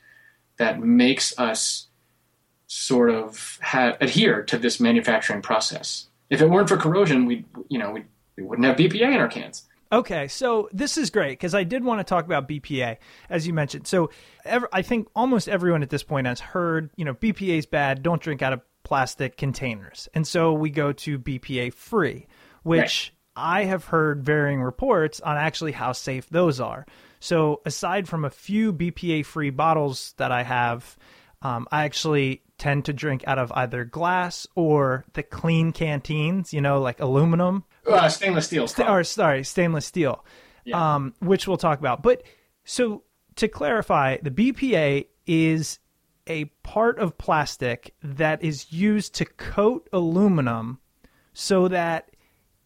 [0.59, 1.89] that makes us
[2.67, 6.09] sort of have, adhere to this manufacturing process.
[6.31, 8.05] If it weren't for corrosion, we you know we
[8.37, 9.65] we wouldn't have BPA in our cans.
[9.93, 12.97] Okay, so this is great because I did want to talk about BPA
[13.31, 13.87] as you mentioned.
[13.87, 14.11] So
[14.45, 18.03] ev I think almost everyone at this point has heard, you know, BPA is bad.
[18.03, 22.27] Don't drink out of plastic containers, and so we go to BPA free,
[22.63, 26.87] which I have heard varying reports on actually how safe those are.
[27.19, 30.97] So aside from a few BPA free bottles that I have,
[31.43, 36.63] Um, I actually tend to drink out of either glass or the clean canteens, you
[36.63, 38.67] know, like aluminum Uh, stainless steel.
[38.67, 40.25] Sta- or sorry, stainless steel,
[40.65, 40.95] Yeah.
[40.95, 42.03] um, which we'll talk about.
[42.03, 42.23] But
[42.65, 43.03] so
[43.37, 45.81] to clarify, the BPA is
[46.27, 50.79] a part of plastic that is used to coat aluminum
[51.33, 52.11] so that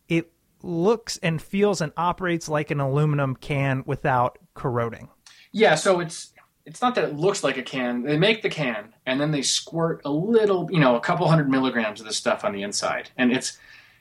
[0.08, 0.32] it
[0.62, 5.08] looks and feels and operates like an aluminum can without corroding.
[5.52, 6.32] Yeah, so it's
[6.66, 8.02] it's not that it looks like a can.
[8.02, 11.48] They make the can and then they squirt a little, you know, a couple hundred
[11.48, 13.10] milligrams of this stuff on the inside.
[13.16, 13.58] And it's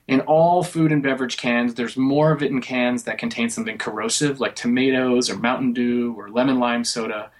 [0.07, 3.77] in all food and beverage cans, there's more of it in cans that contain something
[3.77, 7.31] corrosive like tomatoes or Mountain Dew or lemon lime soda.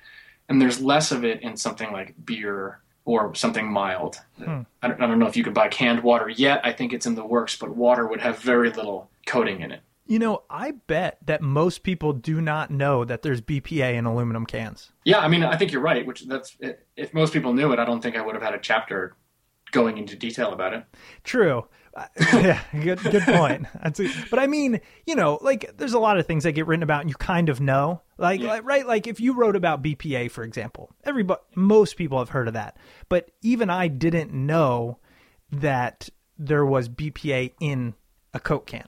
[0.50, 4.20] And there's less of it in something like beer or something mild.
[4.38, 4.62] Hmm.
[4.82, 6.62] I, don't, I don't know if you could buy canned water yet.
[6.64, 9.82] I think it's in the works, but water would have very little coating in it.
[10.06, 14.46] You know, I bet that most people do not know that there's BPA in aluminum
[14.46, 14.92] cans.
[15.04, 16.06] Yeah, I mean, I think you're right.
[16.06, 16.56] Which that's
[16.96, 19.16] if most people knew it, I don't think I would have had a chapter
[19.72, 20.86] going into detail about it.
[21.26, 21.68] True.
[22.34, 23.66] Yeah, good good point.
[24.30, 27.02] But I mean, you know, like there's a lot of things that get written about
[27.02, 28.02] and you kind of know.
[28.18, 28.48] Like, Yeah.
[28.48, 32.48] like right, like if you wrote about BPA, for example, everybody most people have heard
[32.48, 32.78] of that.
[33.10, 35.00] But even I didn't know
[35.52, 37.94] that there was BPA in
[38.34, 38.88] a Coke can.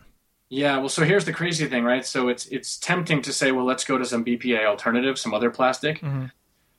[0.52, 2.04] Yeah, well, so here's the crazy thing, right?
[2.06, 5.52] So it's it's tempting to say, well, let's go to some BPA alternative, some other
[5.52, 6.00] plastic.
[6.02, 6.26] Mm-hmm.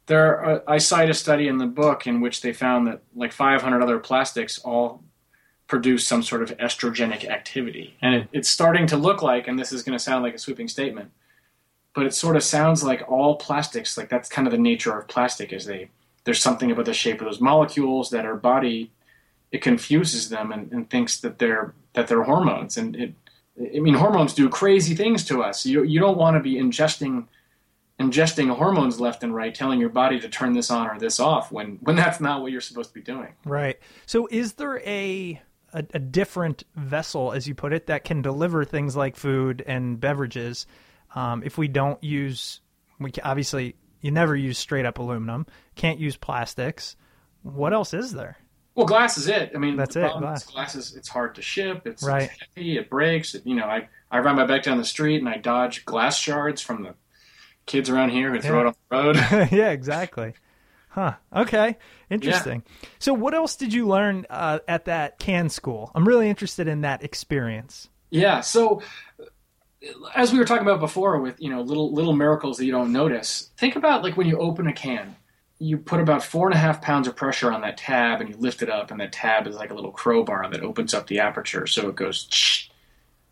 [0.06, 3.30] There, are, I cite a study in the book in which they found that like
[3.32, 5.04] 500 other plastics all
[5.70, 9.72] produce some sort of estrogenic activity, and it, it's starting to look like, and this
[9.72, 11.12] is going to sound like a sweeping statement,
[11.94, 15.06] but it sort of sounds like all plastics, like that's kind of the nature of
[15.06, 15.88] plastic, is they
[16.24, 18.90] there's something about the shape of those molecules that our body
[19.50, 23.14] it confuses them and, and thinks that they're that they're hormones, and it
[23.60, 25.64] I mean, hormones do crazy things to us.
[25.64, 27.26] You you don't want to be ingesting
[28.00, 31.52] ingesting hormones left and right, telling your body to turn this on or this off
[31.52, 33.34] when when that's not what you're supposed to be doing.
[33.44, 33.78] Right.
[34.06, 35.40] So is there a
[35.72, 39.98] a, a different vessel, as you put it, that can deliver things like food and
[40.00, 40.66] beverages?
[41.14, 42.60] Um, if we don't use,
[42.98, 45.46] we ca- obviously you never use straight up aluminum.
[45.74, 46.96] Can't use plastics.
[47.42, 48.36] What else is there?
[48.74, 49.52] Well, glass is it.
[49.54, 50.44] I mean, That's it, glass.
[50.44, 51.86] glass is it's hard to ship.
[51.86, 52.30] It's, Right.
[52.32, 52.78] it's heavy.
[52.78, 53.34] It breaks.
[53.34, 56.16] It, you know, I I ride my bike down the street and I dodge glass
[56.18, 56.94] shards from the
[57.66, 59.16] kids around here who throw it on the road.
[59.52, 60.34] yeah, exactly.
[60.90, 61.14] Huh.
[61.34, 61.76] Okay.
[62.10, 62.64] Interesting.
[62.98, 65.92] So, what else did you learn uh, at that can school?
[65.94, 67.88] I'm really interested in that experience.
[68.10, 68.40] Yeah.
[68.40, 68.82] So,
[70.14, 72.92] as we were talking about before, with you know little little miracles that you don't
[72.92, 73.50] notice.
[73.56, 75.14] Think about like when you open a can,
[75.60, 78.36] you put about four and a half pounds of pressure on that tab, and you
[78.36, 81.20] lift it up, and that tab is like a little crowbar that opens up the
[81.20, 82.68] aperture, so it goes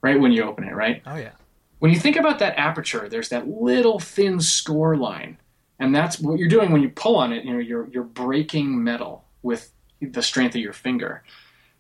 [0.01, 0.75] right when you open it.
[0.75, 1.03] Right.
[1.07, 1.33] Oh yeah.
[1.81, 5.39] When you think about that aperture, there's that little thin score line,
[5.79, 7.45] and that's what you're doing when you pull on it.
[7.45, 11.23] You know, you're you're breaking metal with the strength of your finger.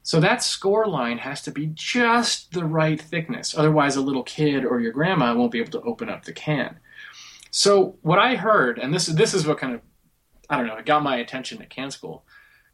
[0.03, 3.55] So that score line has to be just the right thickness.
[3.57, 6.79] Otherwise, a little kid or your grandma won't be able to open up the can.
[7.51, 9.81] So what I heard, and this is this is what kind of
[10.49, 12.25] I don't know, it got my attention at can school,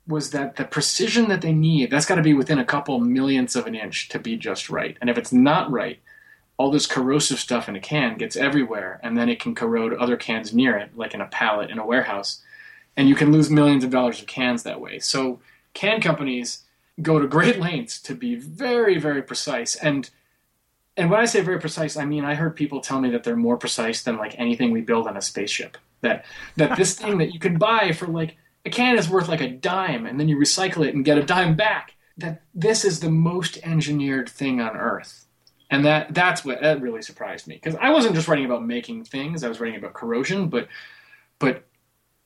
[0.07, 3.57] was that the precision that they need, that's got to be within a couple millionths
[3.57, 4.97] of an inch to be just right.
[5.01, 6.01] And if it's not right,
[6.57, 10.17] all this corrosive stuff in a can gets everywhere, and then it can corrode other
[10.17, 12.41] cans near it, like in a pallet in a warehouse.
[12.97, 15.01] And you can lose millions of dollars of cans that way.
[15.01, 15.41] So
[15.73, 16.63] can companies
[17.03, 19.75] go to great lengths to be very, very precise.
[19.77, 20.11] And
[20.97, 23.37] and when I say very precise, I mean I heard people tell me that they're
[23.37, 25.77] more precise than like anything we build on a spaceship.
[26.03, 26.25] That
[26.57, 29.49] that this thing that you can buy for like a can is worth like a
[29.49, 31.95] dime, and then you recycle it and get a dime back.
[32.17, 35.24] That this is the most engineered thing on earth,
[35.75, 39.05] and that that's what that really surprised me because I wasn't just writing about making
[39.05, 40.69] things; I was writing about corrosion, but
[41.39, 41.65] but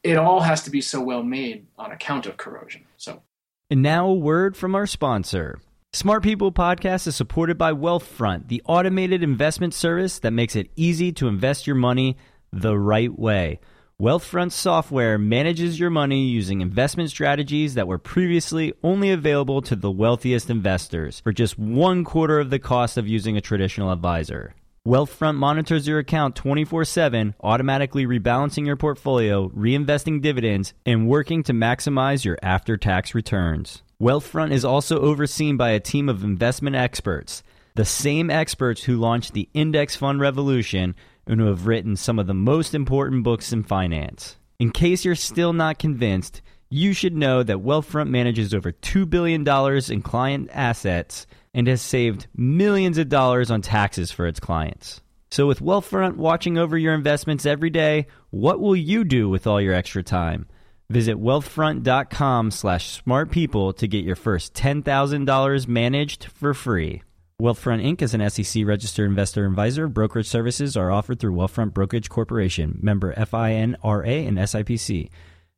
[0.02, 2.84] it all has to be so well made on account of corrosion.
[2.96, 3.22] So
[3.70, 5.58] And now a word from our sponsor.
[5.94, 11.12] Smart People Podcast is supported by Wealthfront, the automated investment service that makes it easy
[11.12, 12.18] to invest your money
[12.52, 13.60] the right way.
[14.00, 19.90] Wealthfront software manages your money using investment strategies that were previously only available to the
[19.90, 24.54] wealthiest investors for just one quarter of the cost of using a traditional advisor.
[24.86, 31.52] Wealthfront monitors your account 24 7, automatically rebalancing your portfolio, reinvesting dividends, and working to
[31.52, 33.82] maximize your after tax returns.
[34.00, 37.42] Wealthfront is also overseen by a team of investment experts,
[37.74, 40.94] the same experts who launched the Index Fund Revolution
[41.28, 44.36] and who have written some of the most important books in finance.
[44.58, 49.46] In case you're still not convinced, you should know that Wealthfront manages over $2 billion
[49.92, 55.00] in client assets and has saved millions of dollars on taxes for its clients.
[55.30, 59.60] So, with Wealthfront watching over your investments every day, what will you do with all
[59.60, 60.46] your extra time?
[60.90, 67.02] Visit wealthfront.com slash smartpeople to get your first $10,000 managed for free.
[67.40, 68.02] Wealthfront Inc.
[68.02, 69.86] is an SEC registered investor advisor.
[69.86, 75.08] Brokerage services are offered through Wealthfront Brokerage Corporation, member FINRA and SIPC.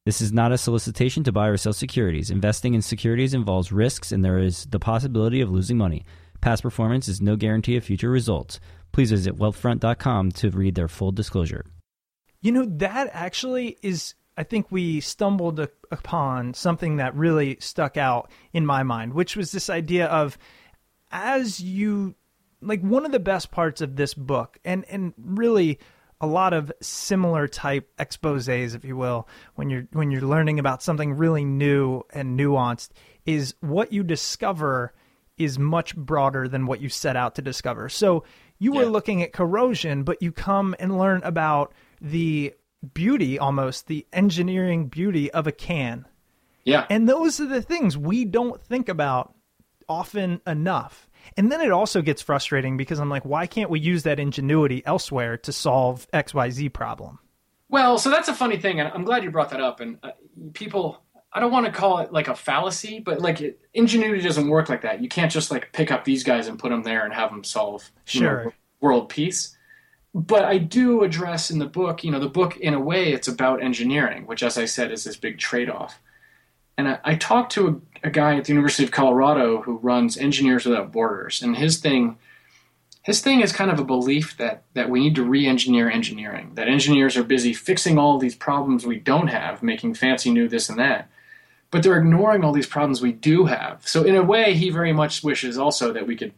[0.04, 2.30] This is not a solicitation to buy or sell securities.
[2.30, 6.04] Investing in securities involves risks and there is the possibility of losing money.
[6.42, 8.60] Past performance is no guarantee of future results.
[8.92, 11.64] Please visit wealthfront.com to read their full disclosure.
[12.42, 18.30] You know, that actually is, I think we stumbled upon something that really stuck out
[18.52, 20.36] in my mind, which was this idea of
[21.10, 22.14] as you,
[22.60, 25.78] like, one of the best parts of this book, and, and really
[26.20, 30.82] a lot of similar type exposés, if you will, when you're when you're learning about
[30.82, 32.90] something really new and nuanced,
[33.24, 34.92] is what you discover
[35.38, 37.88] is much broader than what you set out to discover.
[37.88, 38.24] So
[38.58, 42.52] you were looking at corrosion, but you come and learn about the
[42.92, 46.06] beauty, almost the engineering beauty of a can.
[46.64, 46.86] Yeah.
[46.90, 49.34] And those are the things we don't think about
[49.90, 51.10] often enough.
[51.36, 54.82] And then it also gets frustrating because I'm like, why can't we use that ingenuity
[54.86, 57.18] elsewhere to solve XYZ problem?
[57.68, 59.80] Well, so that's a funny thing, and I'm glad you brought that up.
[59.80, 60.12] And uh,
[60.54, 64.48] people, I don't want to call it like a fallacy, but like it, ingenuity doesn't
[64.48, 65.02] work like that.
[65.02, 67.44] You can't just like pick up these guys and put them there and have them
[67.44, 68.44] solve Sure.
[68.44, 69.56] know, world peace.
[70.12, 73.28] But I do address in the book, you know, the book in a way it's
[73.28, 76.00] about engineering, which, as I said, is this big trade-off.
[76.76, 80.64] And I, I talked to a, guy at the University of Colorado who runs Engineers
[80.64, 82.18] Without Borders, and his thing,
[83.02, 86.52] his thing is kind of a belief that that we need to re-engineer engineering.
[86.54, 90.68] That engineers are busy fixing all these problems we don't have, making fancy new this
[90.68, 91.10] and that,
[91.70, 93.86] but they're ignoring all these problems we do have.
[93.86, 96.32] So in a way, he very much wishes also that we could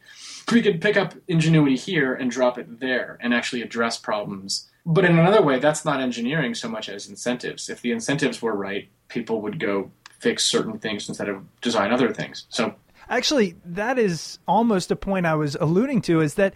[0.50, 4.68] we could pick up ingenuity here and drop it there and actually address problems.
[4.84, 7.70] But in another way, that's not engineering so much as incentives.
[7.70, 9.92] If the incentives were right, people would go
[10.22, 12.46] fix certain things instead of design other things.
[12.48, 12.74] So
[13.08, 16.54] Actually, that is almost a point I was alluding to is that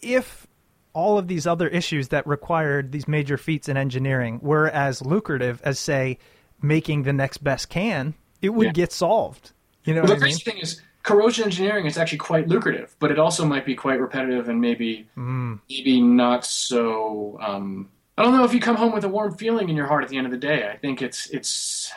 [0.00, 0.46] if
[0.92, 5.60] all of these other issues that required these major feats in engineering were as lucrative
[5.64, 6.18] as, say,
[6.62, 8.72] making the next best can, it would Yeah.
[8.72, 9.50] get solved.
[9.84, 10.22] You know Well, the I mean?
[10.38, 14.00] crazy thing is, corrosion engineering is actually quite lucrative, but it also might be quite
[14.00, 15.58] repetitive and maybe Mm.
[15.68, 17.36] maybe not so.
[17.42, 20.04] Um, I don't know if you come home with a warm feeling in your heart
[20.04, 20.70] at the end of the day.
[20.72, 21.92] I think it's it's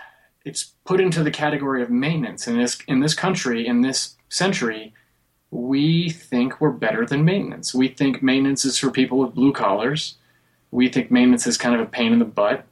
[0.47, 4.93] it's put into the category of maintenance in this in this country in this century.
[5.51, 7.73] We think we're better than maintenance.
[7.73, 10.15] We think maintenance is for people with blue collars.
[10.71, 12.65] We think maintenance is kind of a pain in the butt.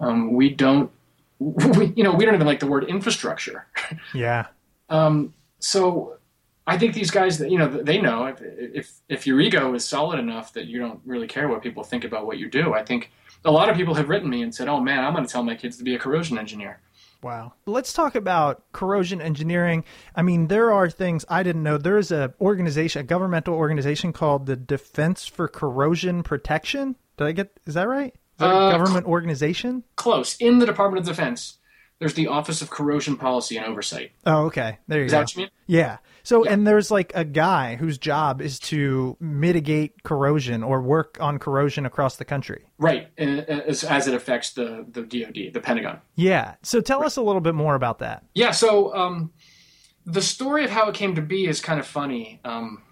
[0.00, 0.90] Um, we don't,
[1.38, 3.66] we, you know, we don't even like the word infrastructure.
[4.14, 4.46] Yeah.
[4.92, 6.18] Um, so
[6.66, 9.84] I think these guys that you know they know if, if if your ego is
[9.84, 12.74] solid enough that you don't really care what people think about what you do.
[12.74, 13.12] I think
[13.44, 15.44] a lot of people have written me and said, "Oh man, I'm going to tell
[15.44, 16.80] my kids to be a corrosion engineer."
[17.22, 17.52] Wow.
[17.66, 19.84] Let's talk about corrosion engineering.
[20.16, 21.76] I mean, there are things I didn't know.
[21.76, 26.96] There is a organization, a governmental organization called the Defense for Corrosion Protection.
[27.18, 28.14] Did I get is that right?
[28.14, 29.84] Is that Uh, a government organization?
[29.96, 31.58] Close in the Department of Defense.
[31.98, 34.12] There's the Office of Corrosion Policy and Oversight.
[34.24, 34.78] Oh, okay.
[34.88, 35.06] There you go.
[35.06, 35.16] Is go.
[35.18, 35.50] that what you mean?
[35.66, 35.98] Yeah.
[36.22, 41.38] So, and there's like a guy whose job is to mitigate corrosion or work on
[41.38, 42.66] corrosion across the country.
[42.78, 46.00] Right, uh, as, as it affects the the DoD, the Pentagon.
[46.14, 46.54] Yeah.
[46.62, 48.24] So tell us a little bit more about that.
[48.34, 49.32] Yeah, so um,
[50.04, 52.40] the story of how it came to be is kind of funny.
[52.44, 52.82] Um,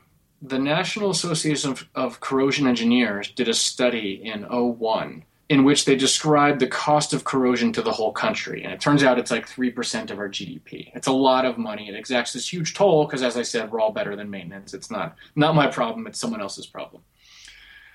[0.40, 5.96] the National Association of, of Corrosion Engineers did a study in 01 in which they
[5.96, 8.62] described the cost of corrosion to the whole country.
[8.62, 10.92] And it turns out it's like 3% of our GDP.
[10.94, 11.88] It's a lot of money.
[11.88, 14.74] It exacts this huge toll because, as I said, we're all better than maintenance.
[14.74, 17.02] It's not, not my problem, it's someone else's problem.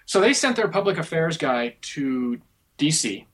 [0.05, 2.41] So they sent their public affairs guy to
[2.77, 3.25] DC.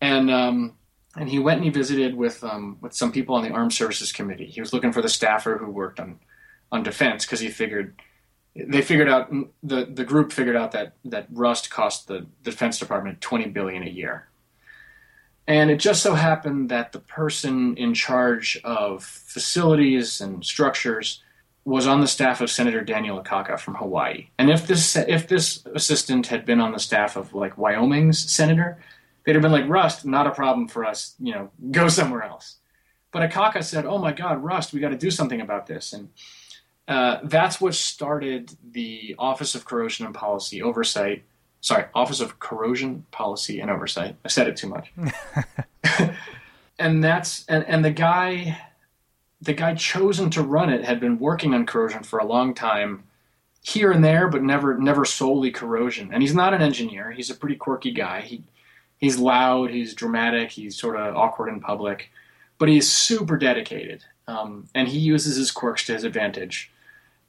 [0.00, 0.76] And um,
[1.16, 4.12] and he went and he visited with um, with some people on the Armed Services
[4.12, 4.46] Committee.
[4.46, 6.20] He was looking for the staffer who worked on
[6.70, 8.00] on defense because he figured
[8.56, 9.30] they figured out
[9.62, 13.90] the the group figured out that that rust cost the Defense Department twenty billion a
[13.90, 14.28] year.
[15.48, 21.22] And it just so happened that the person in charge of facilities and structures
[21.64, 24.28] was on the staff of Senator Daniel Akaka from Hawaii.
[24.38, 28.78] And if this if this assistant had been on the staff of like Wyoming's senator,
[29.24, 32.56] they'd have been like, Rust, not a problem for us, you know, go somewhere else.
[33.12, 35.92] But Akaka said, Oh my God, Rust, we got to do something about this.
[35.92, 36.08] And
[36.88, 41.22] uh, that's what started the Office of Corrosion and Policy Oversight.
[41.60, 44.16] Sorry, Office of Corrosion Policy and Oversight.
[44.24, 44.92] I said it too much.
[46.78, 48.60] and that's and, and the guy
[49.42, 53.04] the guy chosen to run it had been working on corrosion for a long time
[53.62, 57.34] here and there but never never solely corrosion and he's not an engineer he's a
[57.34, 58.42] pretty quirky guy he
[58.98, 62.10] He's loud, he's dramatic, he's sort of awkward in public,
[62.58, 64.04] but he's super dedicated.
[64.26, 66.72] Um, and he uses his quirks to his advantage.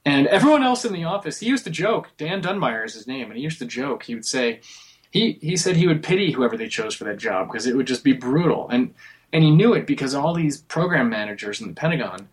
[0.08, 2.12] And everyone else in the office, he used to joke.
[2.16, 4.04] Dan Dunmire is his name, and he used to joke.
[4.04, 4.62] He would say,
[5.12, 7.88] he he said he would pity whoever they chose for that job because it would
[7.88, 8.70] just be brutal.
[8.70, 8.94] And
[9.34, 12.30] and he knew it because all these program managers in the Pentagon,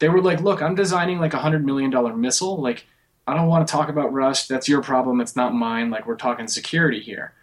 [0.00, 2.60] they were like, "Look, I'm designing like a hundred million dollar missile.
[2.60, 2.84] Like,
[3.28, 4.48] I don't want to talk about Rust.
[4.48, 5.20] That's your problem.
[5.20, 5.90] It's not mine.
[5.90, 7.32] Like, we're talking security here."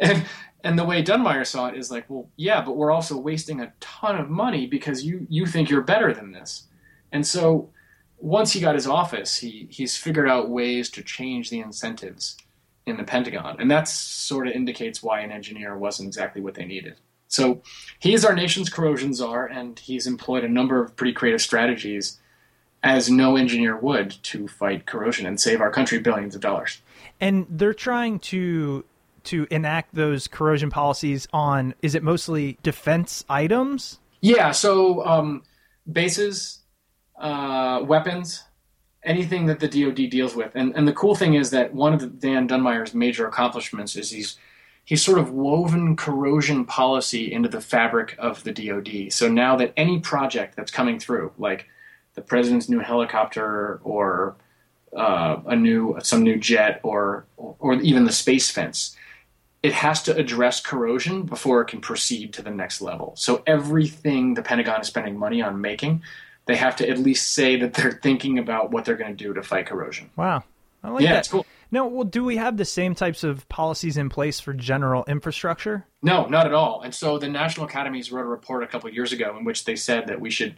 [0.00, 0.24] And
[0.64, 3.72] and the way Dunmire saw it is like, well, yeah, but we're also wasting a
[3.78, 6.66] ton of money because you you think you're better than this.
[7.12, 7.68] And so
[8.22, 12.36] once he got his office, he he's figured out ways to change the incentives
[12.86, 16.64] in the Pentagon, and that sort of indicates why an engineer wasn't exactly what they
[16.64, 16.94] needed.
[17.26, 17.62] So
[17.98, 22.20] he is our nation's corrosion czar, and he's employed a number of pretty creative strategies,
[22.84, 26.80] as no engineer would, to fight corrosion and save our country billions of dollars.
[27.20, 28.84] And they're trying to
[29.24, 33.98] to enact those corrosion policies on is it mostly defense items?
[34.20, 35.42] Yeah, so um,
[35.90, 36.61] bases,
[37.22, 38.44] uh, weapons,
[39.04, 40.52] anything that the DoD deals with.
[40.54, 44.36] And and the cool thing is that one of Dan Dunmire's major accomplishments is he's
[44.84, 49.12] he's sort of woven corrosion policy into the fabric of the DoD.
[49.12, 51.68] So now that any project that's coming through, like
[52.14, 54.36] the president's new helicopter or
[54.96, 58.96] uh, a new some new jet or or even the space fence,
[59.62, 63.14] it has to address corrosion before it can proceed to the next level.
[63.16, 66.02] So everything the Pentagon is spending money on making,
[66.46, 69.32] they have to at least say that they're thinking about what they're going to do
[69.34, 70.10] to fight corrosion.
[70.16, 70.44] Wow.
[70.82, 71.18] I like yeah, that.
[71.20, 71.46] it's cool.
[71.70, 75.86] No, well, do we have the same types of policies in place for general infrastructure?
[76.02, 76.82] No, not at all.
[76.82, 79.64] And so the National Academies wrote a report a couple of years ago in which
[79.64, 80.56] they said that we should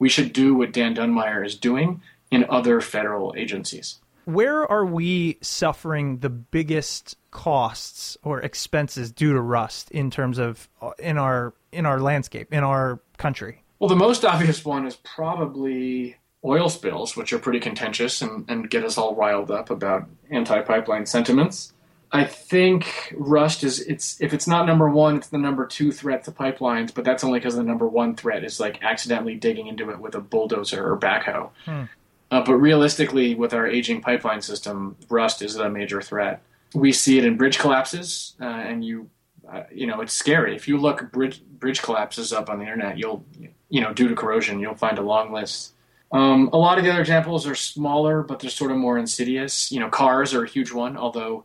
[0.00, 3.98] we should do what Dan Dunmire is doing in other federal agencies.
[4.24, 10.68] Where are we suffering the biggest costs or expenses due to rust in terms of
[10.82, 13.62] uh, in our in our landscape in our country?
[13.78, 18.70] Well, the most obvious one is probably oil spills, which are pretty contentious and, and
[18.70, 21.72] get us all riled up about anti-pipeline sentiments.
[22.10, 26.24] I think rust is it's if it's not number one, it's the number two threat
[26.24, 29.90] to pipelines, but that's only because the number one threat is like accidentally digging into
[29.90, 31.50] it with a bulldozer or backhoe.
[31.66, 31.84] Hmm.
[32.30, 36.42] Uh, but realistically, with our aging pipeline system, rust is a major threat.
[36.74, 39.08] We see it in bridge collapses, uh, and you,
[39.50, 40.54] uh, you know, it's scary.
[40.54, 43.24] If you look bridge bridge collapses up on the internet, you'll,
[43.68, 45.72] you know, due to corrosion, you'll find a long list.
[46.12, 49.70] Um, a lot of the other examples are smaller, but they're sort of more insidious.
[49.70, 51.44] You know, cars are a huge one, although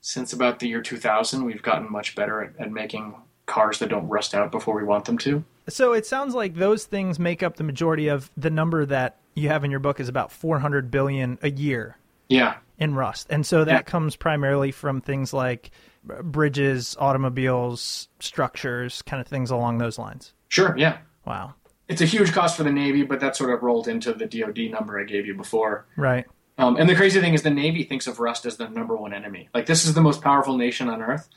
[0.00, 3.14] since about the year 2000, we've gotten much better at, at making
[3.46, 5.44] cars that don't rust out before we want them to.
[5.68, 9.48] So it sounds like those things make up the majority of the number that you
[9.48, 11.96] have in your book is about 400 billion a year
[12.28, 13.26] Yeah, in rust.
[13.30, 13.82] And so that Yeah.
[13.82, 15.70] comes primarily from things like
[16.02, 20.32] bridges, automobiles, structures, kind of things along those lines.
[20.48, 20.98] sure, yeah.
[21.26, 21.54] Wow.
[21.88, 24.70] It's a huge cost for the Navy, but that sort of rolled into the DoD
[24.70, 25.86] number I gave you before.
[25.96, 26.24] Right.
[26.56, 29.12] Um, and the crazy thing is, the Navy thinks of Rust as the number one
[29.12, 29.48] enemy.
[29.54, 31.28] Like this is the most powerful nation on Earth,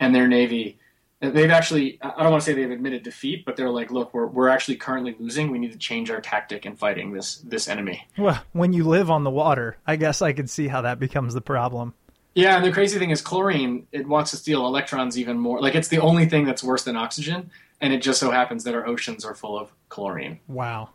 [0.00, 0.78] and their Navy.
[1.20, 4.26] They've actually, I don't want to say they've admitted defeat, but they're like, look, we're,
[4.26, 5.52] we're actually currently losing.
[5.52, 8.08] We need to change our tactic in fighting this this enemy.
[8.18, 11.32] Well, when you live on the water, I guess I could see how that becomes
[11.32, 11.94] the problem.
[12.34, 15.60] Yeah, and the crazy thing is, chlorine it wants to steal electrons even more.
[15.60, 18.74] Like it's the only thing that's worse than oxygen, and it just so happens that
[18.74, 20.40] our oceans are full of chlorine.
[20.48, 20.90] Wow.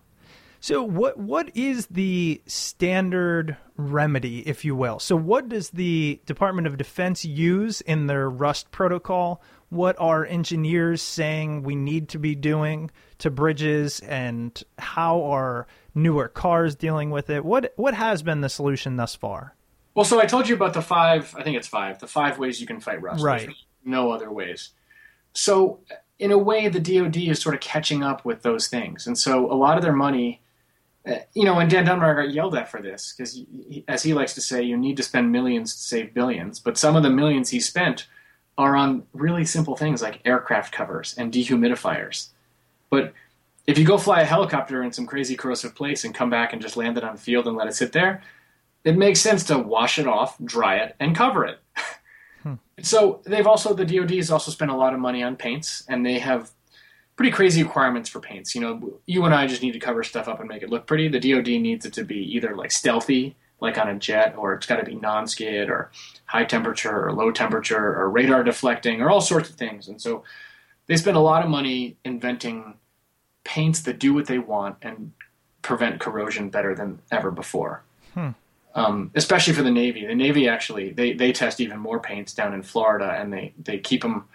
[0.60, 5.00] So what what is the standard remedy, if you will?
[5.00, 9.42] So what does the Department of Defense use in their Rust protocol?
[9.70, 16.28] What are engineers saying we need to be doing to bridges and how are newer
[16.28, 17.46] cars dealing with it?
[17.46, 19.57] What what has been the solution thus far?
[19.98, 21.34] Well, so I told you about the five.
[21.36, 21.98] I think it's five.
[21.98, 23.24] The five ways you can fight rust.
[23.24, 23.50] Right.
[23.84, 24.70] No other ways.
[25.34, 25.80] So,
[26.20, 29.52] in a way, the DoD is sort of catching up with those things, and so
[29.52, 30.40] a lot of their money,
[31.08, 33.42] uh, you know, and Dan Dunmire got yelled at for this because,
[33.88, 36.60] as he likes to say, you need to spend millions to save billions.
[36.60, 38.06] But some of the millions he spent
[38.56, 42.28] are on really simple things like aircraft covers and dehumidifiers.
[42.92, 43.14] But
[43.66, 46.62] if you go fly a helicopter in some crazy corrosive place and come back and
[46.62, 48.22] just land it on the field and let it sit there,
[48.88, 51.60] it makes sense to wash it off, dry it, and cover it.
[52.42, 52.54] Hmm.
[52.82, 56.06] So they've also the DoD has also spent a lot of money on paints, and
[56.06, 56.52] they have
[57.18, 58.56] pretty crazy requirements for paints.
[58.56, 60.88] You know, you and I just need to cover stuff up and make it look
[60.88, 61.10] pretty.
[61.10, 64.66] The DoD needs it to be either like stealthy, like on a jet, or it's
[64.66, 65.92] got to be non-skid, or
[66.26, 69.90] high temperature, or low temperature, or radar deflecting, or all sorts of things.
[69.90, 70.24] And so
[70.86, 72.76] they spend a lot of money inventing
[73.44, 75.12] paints that do what they want and
[75.62, 77.84] prevent corrosion better than ever before.
[78.14, 78.30] Hmm.
[78.78, 80.06] Um, especially for the Navy.
[80.06, 83.80] The Navy actually they, they test even more paints down in Florida, and they, they
[83.80, 84.26] keep them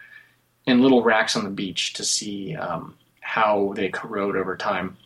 [0.67, 4.97] in little racks on the beach to see um, how they corrode over time.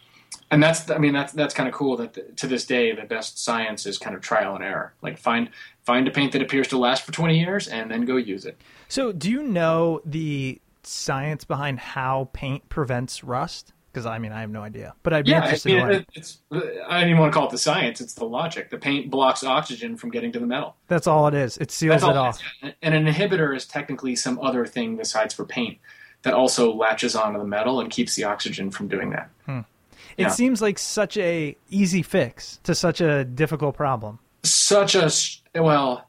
[0.50, 1.98] And that's, I mean, that's that's kind of cool.
[1.98, 4.94] That the, to this day, the best science is kind of trial and error.
[5.02, 5.50] Like find
[5.84, 8.58] find a paint that appears to last for twenty years, and then go use it.
[8.88, 13.72] So, do you know the science behind how paint prevents rust?
[13.96, 15.82] Because I mean, I have no idea, but I'd be Yeah, I interested mean, to
[15.86, 15.94] learn.
[15.94, 16.38] it, it's
[16.86, 18.02] I don't even want to call it the science.
[18.02, 18.68] It's the logic.
[18.68, 20.76] The paint blocks oxygen from getting to the metal.
[20.86, 21.56] That's all it is.
[21.56, 22.38] It seals it it off.
[22.62, 22.72] is.
[22.82, 25.78] And an inhibitor is technically some other thing besides for paint
[26.24, 29.30] that also latches onto the metal and keeps the oxygen from doing that.
[29.46, 29.60] Hmm.
[30.18, 30.28] It Yeah.
[30.28, 34.18] seems like such a easy fix to such a difficult problem.
[34.42, 35.10] Such a
[35.54, 36.06] well,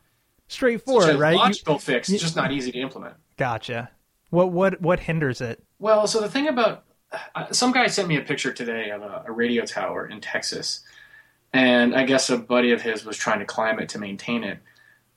[0.49, 1.55] Straightforward, a right?
[1.65, 3.15] You- fix, you- just not easy to implement.
[3.37, 3.91] gotcha.
[4.29, 5.63] What what what hinders it?
[5.79, 6.83] Well, so the thing about
[7.51, 10.81] some guy sent me a picture today of a, a radio tower in Texas,
[11.53, 14.59] and I guess a buddy of his was trying to climb it to maintain it.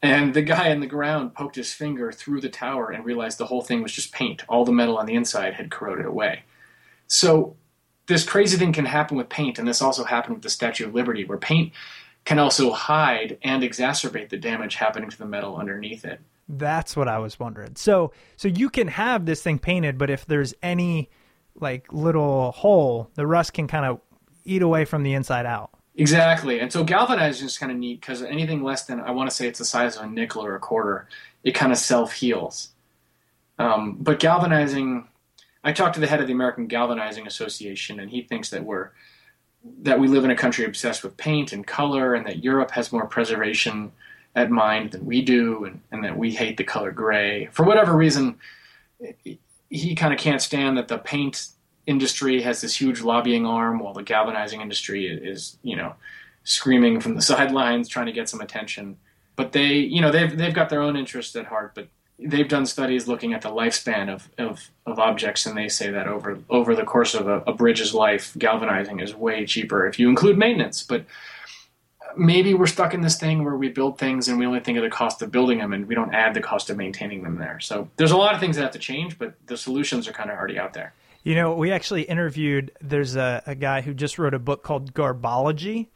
[0.03, 3.47] And the guy in the ground poked his finger through the tower and realized the
[3.47, 4.43] whole thing was just paint.
[4.49, 6.45] All the metal on the inside had corroded away.
[7.07, 7.57] So
[8.07, 10.95] this crazy thing can happen with paint, and this also happened with the Statue of
[10.95, 11.73] Liberty, where paint
[12.25, 16.21] can also hide and exacerbate the damage happening to the metal underneath it.
[16.49, 17.77] That's what I was wondering.
[17.77, 21.09] So so you can have this thing painted, but if there's any
[21.61, 24.01] like little hole, the rust can kind of
[24.45, 25.71] eat away from the inside out.
[25.97, 26.61] Exactly.
[26.61, 29.47] And so galvanizing is kind of neat because anything less than, I want to say
[29.47, 31.09] it's the size of a nickel or a quarter,
[31.45, 32.71] it kind of self heals.
[33.59, 35.07] Um, but galvanizing,
[35.63, 38.91] I talked to the head of the American Galvanizing Association, and he thinks that we're
[39.83, 42.91] that we live in a country obsessed with paint and color, and that Europe has
[42.93, 43.93] more preservation
[44.35, 47.95] at mind than we do, and, and that we hate the color gray for whatever
[47.95, 48.39] reason.
[49.71, 51.47] He kind of can't stand that the paint
[51.87, 55.95] industry has this huge lobbying arm, while the galvanizing industry is, you know,
[56.45, 58.97] screaming from the sidelines, trying to get some attention.
[59.37, 61.73] But they, you know, they've they've got their own interests at heart.
[61.75, 65.91] But they've done studies looking at the lifespan of, of, of objects, and they say
[65.91, 69.99] that over over the course of a, a bridge's life, galvanizing is way cheaper if
[69.99, 70.83] you include maintenance.
[70.83, 71.07] But
[72.17, 74.85] maybe we're stuck in this thing where we build things and we only think of
[74.85, 77.61] the cost of building them, and we don't add the cost of maintaining them there.
[77.61, 80.31] So there's a lot of things that have to change, but the solutions are kind
[80.31, 80.95] of already out there.
[81.23, 82.73] You know, we actually interviewed.
[82.81, 85.89] There's a, a guy who just wrote a book called Garbology,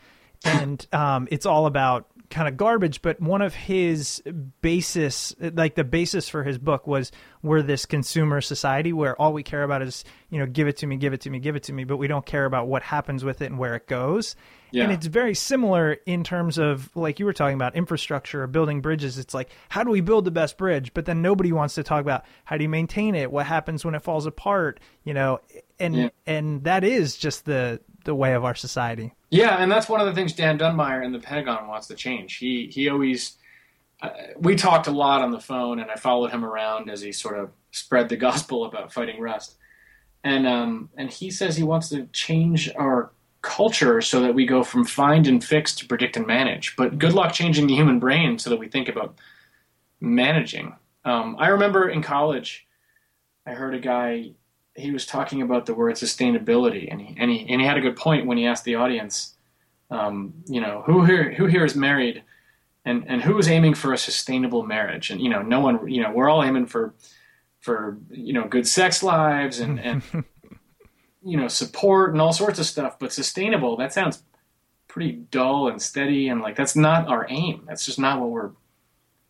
[0.44, 3.02] and um, it's all about kind of garbage.
[3.02, 4.22] But one of his
[4.62, 7.12] basis, like the basis for his book, was
[7.42, 10.86] we're this consumer society where all we care about is you know give it to
[10.86, 12.82] me, give it to me, give it to me, but we don't care about what
[12.82, 14.36] happens with it and where it goes.
[14.70, 14.84] Yeah.
[14.84, 18.80] And it's very similar in terms of like you were talking about infrastructure or building
[18.80, 19.18] bridges.
[19.18, 20.92] It's like how do we build the best bridge?
[20.94, 23.30] But then nobody wants to talk about how do you maintain it?
[23.30, 24.80] What happens when it falls apart?
[25.04, 25.40] You know,
[25.78, 26.08] and Yeah.
[26.26, 29.12] and that is just the the way of our society.
[29.30, 32.36] Yeah, and that's one of the things Dan Dunmire in the Pentagon wants to change.
[32.36, 33.36] He he always
[34.02, 37.12] uh, we talked a lot on the phone, and I followed him around as he
[37.12, 39.56] sort of spread the gospel about fighting rust.
[40.22, 44.64] And um, and he says he wants to change our culture so that we go
[44.64, 46.76] from find and fix to predict and manage.
[46.76, 49.18] But good luck changing the human brain so that we think about
[50.00, 50.74] managing.
[51.04, 52.66] Um, I remember in college,
[53.46, 54.32] I heard a guy
[54.74, 57.80] he was talking about the word sustainability, and he and he and he had a
[57.80, 59.34] good point when he asked the audience,
[59.90, 62.22] um, you know, who here who here is married,
[62.84, 66.02] and and who is aiming for a sustainable marriage, and you know, no one, you
[66.02, 66.94] know, we're all aiming for
[67.60, 70.02] for you know good sex lives and and
[71.24, 74.22] you know support and all sorts of stuff, but sustainable that sounds
[74.94, 77.64] pretty dull and steady, and like that's not our aim.
[77.66, 78.50] That's just not what we're.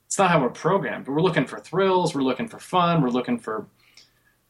[0.07, 1.07] It's not how we're programmed.
[1.07, 2.15] But we're looking for thrills.
[2.15, 3.03] We're looking for fun.
[3.03, 3.67] We're looking for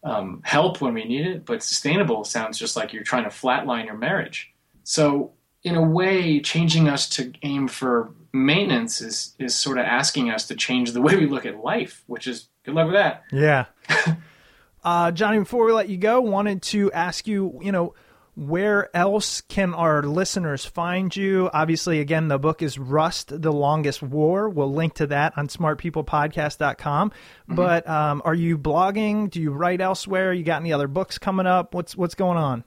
[0.05, 3.87] um, help when we need it, but sustainable sounds just like you're trying to flatline
[3.87, 4.53] your marriage.
[4.85, 5.33] So,
[5.63, 10.47] in a way, changing us to aim for maintenance is is sort of asking us
[10.49, 13.25] to change the way we look at life, which is good luck with that.
[13.33, 13.67] Yeah.
[14.85, 17.95] uh, Jonny, before we let you go, wanted to ask you, you know,
[18.37, 21.51] where else can our listeners find you?
[21.53, 24.49] Obviously, again, the book is Rust, the Longest War.
[24.49, 27.13] We'll link to that on smartpeoplepodcast.com.
[27.49, 29.31] But um, are you blogging?
[29.31, 30.33] Do you write elsewhere?
[30.33, 31.75] You got any other books coming up?
[31.75, 32.65] What's what's going on?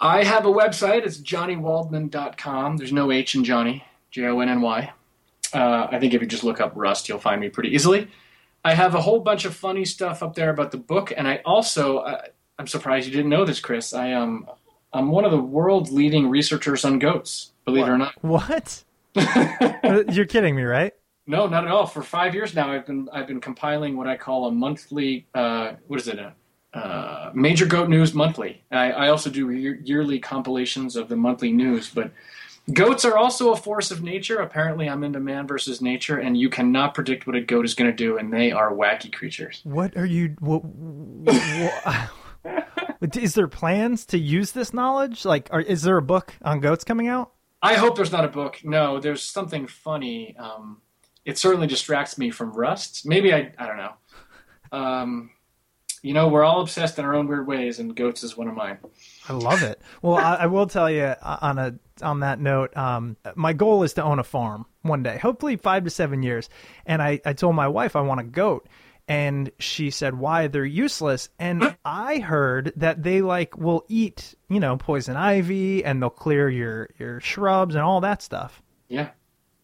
[0.00, 1.04] I have a website.
[1.04, 2.78] It's jonnywaldman.com.
[2.78, 4.92] There's no H in Jonny, J O N N Y.
[5.52, 8.08] Uh, I think if you just look up Rust, you'll find me pretty easily.
[8.64, 11.42] I have a whole bunch of funny stuff up there about the book, and I
[11.44, 12.22] also uh,
[12.58, 13.94] I'm surprised you didn't know this, Chris.
[13.94, 14.46] I um
[14.92, 17.52] I'm one of the world's leading researchers on goats.
[17.64, 18.14] Believe it or not.
[18.22, 18.84] What?
[19.14, 20.92] You're kidding me, right?
[21.26, 21.86] No, not at all.
[21.86, 25.26] For five years now, I've been I've been compiling what I call a monthly.
[25.34, 26.18] Uh, what is it?
[26.18, 26.34] A
[26.76, 28.62] uh, major goat news monthly.
[28.70, 32.12] I, I also do year, yearly compilations of the monthly news, but
[32.72, 34.38] Goats are also a force of nature.
[34.40, 37.90] Apparently, I'm into man versus nature, and you cannot predict what a goat is going
[37.90, 39.60] to do, and they are wacky creatures.
[39.64, 40.36] What are you?
[40.38, 42.10] What, what,
[43.16, 45.24] is there plans to use this knowledge?
[45.24, 47.32] Like, are, is there a book on goats coming out?
[47.62, 48.60] I hope there's not a book.
[48.64, 50.36] No, there's something funny.
[50.38, 50.80] Um,
[51.24, 53.06] it certainly distracts me from Rust.
[53.06, 53.92] Maybe I, I don't know.
[54.72, 55.30] Um,
[56.02, 58.54] you know, we're all obsessed in our own weird ways, and goats is one of
[58.54, 58.78] mine.
[59.28, 59.82] I love it.
[60.00, 63.82] Well, I, I will tell you uh, on a on that note, um, my goal
[63.82, 66.48] is to own a farm one day, hopefully five to seven years.
[66.86, 68.66] And I, I told my wife I want a goat,
[69.08, 71.28] and she said why they're useless.
[71.38, 76.48] And I heard that they like will eat you know poison ivy, and they'll clear
[76.48, 78.62] your your shrubs and all that stuff.
[78.88, 79.10] Yeah,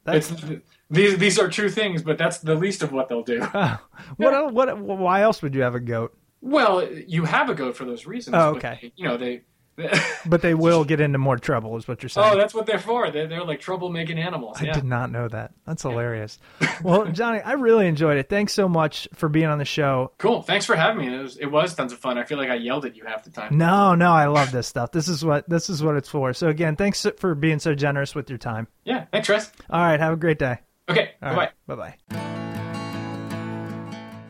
[0.04, 0.44] That's it's,
[0.90, 3.40] these these are true things, but that's the least of what they'll do.
[4.16, 6.16] what el- what why else would you have a goat?
[6.40, 8.36] Well, you have a goat for those reasons.
[8.36, 8.92] Oh, but, okay.
[8.94, 9.42] you know they.
[10.28, 12.32] But they will get into more trouble, is what you're saying.
[12.32, 13.10] oh, that's what they're for.
[13.10, 14.56] They're, they're like troublemaking animals.
[14.60, 14.72] I yeah.
[14.72, 15.52] did not know that.
[15.66, 16.38] That's hilarious.
[16.82, 18.28] well, Jonny, I really enjoyed it.
[18.28, 20.12] Thanks so much for being on the show.
[20.18, 20.42] Cool.
[20.42, 21.14] Thanks for having me.
[21.14, 22.18] It was, it was tons of fun.
[22.18, 23.56] I feel like I yelled at you half the time.
[23.56, 24.90] No, no, I love this stuff.
[24.90, 26.32] This is what this is what it's for.
[26.32, 28.66] So again, thanks for being so generous with your time.
[28.84, 29.04] Yeah.
[29.12, 29.52] Thanks, Tress.
[29.70, 30.58] All right, have a great day.
[30.88, 31.10] Okay.
[31.22, 31.94] All Bye right, bye.
[32.08, 32.36] bye-bye.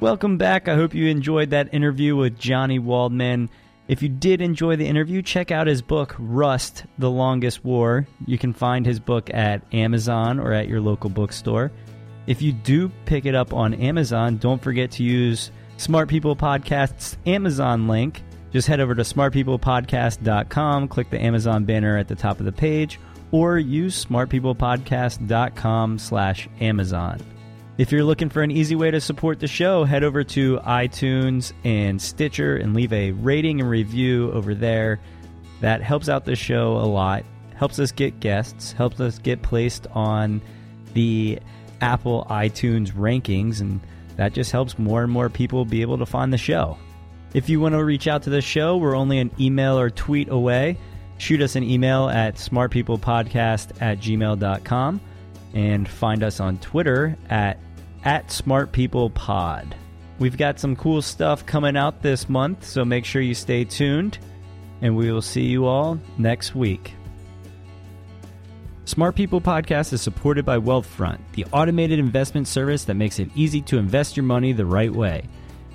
[0.00, 0.68] Welcome back.
[0.68, 3.48] I hope you enjoyed that interview with Jonny Waldman.
[3.88, 8.06] If you did enjoy the interview, check out his book, Rust The Longest War.
[8.26, 11.70] You can find his book at Amazon or at your local bookstore.
[12.26, 17.16] If you do pick it up on Amazon, don't forget to use Smart People Podcast's
[17.26, 18.24] Amazon link.
[18.52, 22.98] Just head over to smartpeoplepodcast.com, click the Amazon banner at the top of the page,
[23.30, 27.35] or use smartpeoplepodcast.com slash Amazon.
[27.78, 31.52] If you're looking for an easy way to support the show, head over to iTunes
[31.62, 34.98] and Stitcher and leave a rating and review over there.
[35.60, 37.24] That helps out the show a lot,
[37.54, 40.40] helps us get guests, helps us get placed on
[40.94, 41.38] the
[41.82, 43.80] Apple iTunes rankings, and
[44.16, 46.78] that just helps more and more people be able to find the show.
[47.34, 50.30] If you want to reach out to the show, we're only an email or tweet
[50.30, 50.78] away.
[51.18, 55.00] Shoot us an email at smartpeoplepodcast at gmail.com
[55.52, 57.58] and find us on Twitter at
[58.06, 59.74] at Smart People Pod.
[60.20, 64.18] We've got some cool stuff coming out this month, so make sure you stay tuned,
[64.80, 66.94] and we will see you all next week.
[68.84, 73.60] Smart People Podcast is supported by Wealthfront, the automated investment service that makes it easy
[73.62, 75.24] to invest your money the right way.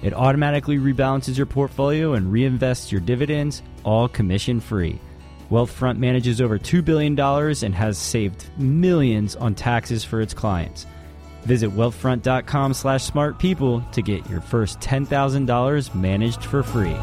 [0.02, 5.02] It automatically rebalances your portfolio and reinvests your dividends, all commission free.
[5.50, 10.86] Wealthfront manages over $2 billion and has saved millions on taxes for its clients.
[11.42, 16.96] Visit wealthfront.com slash smartpeople to get your first $10,000 managed for free.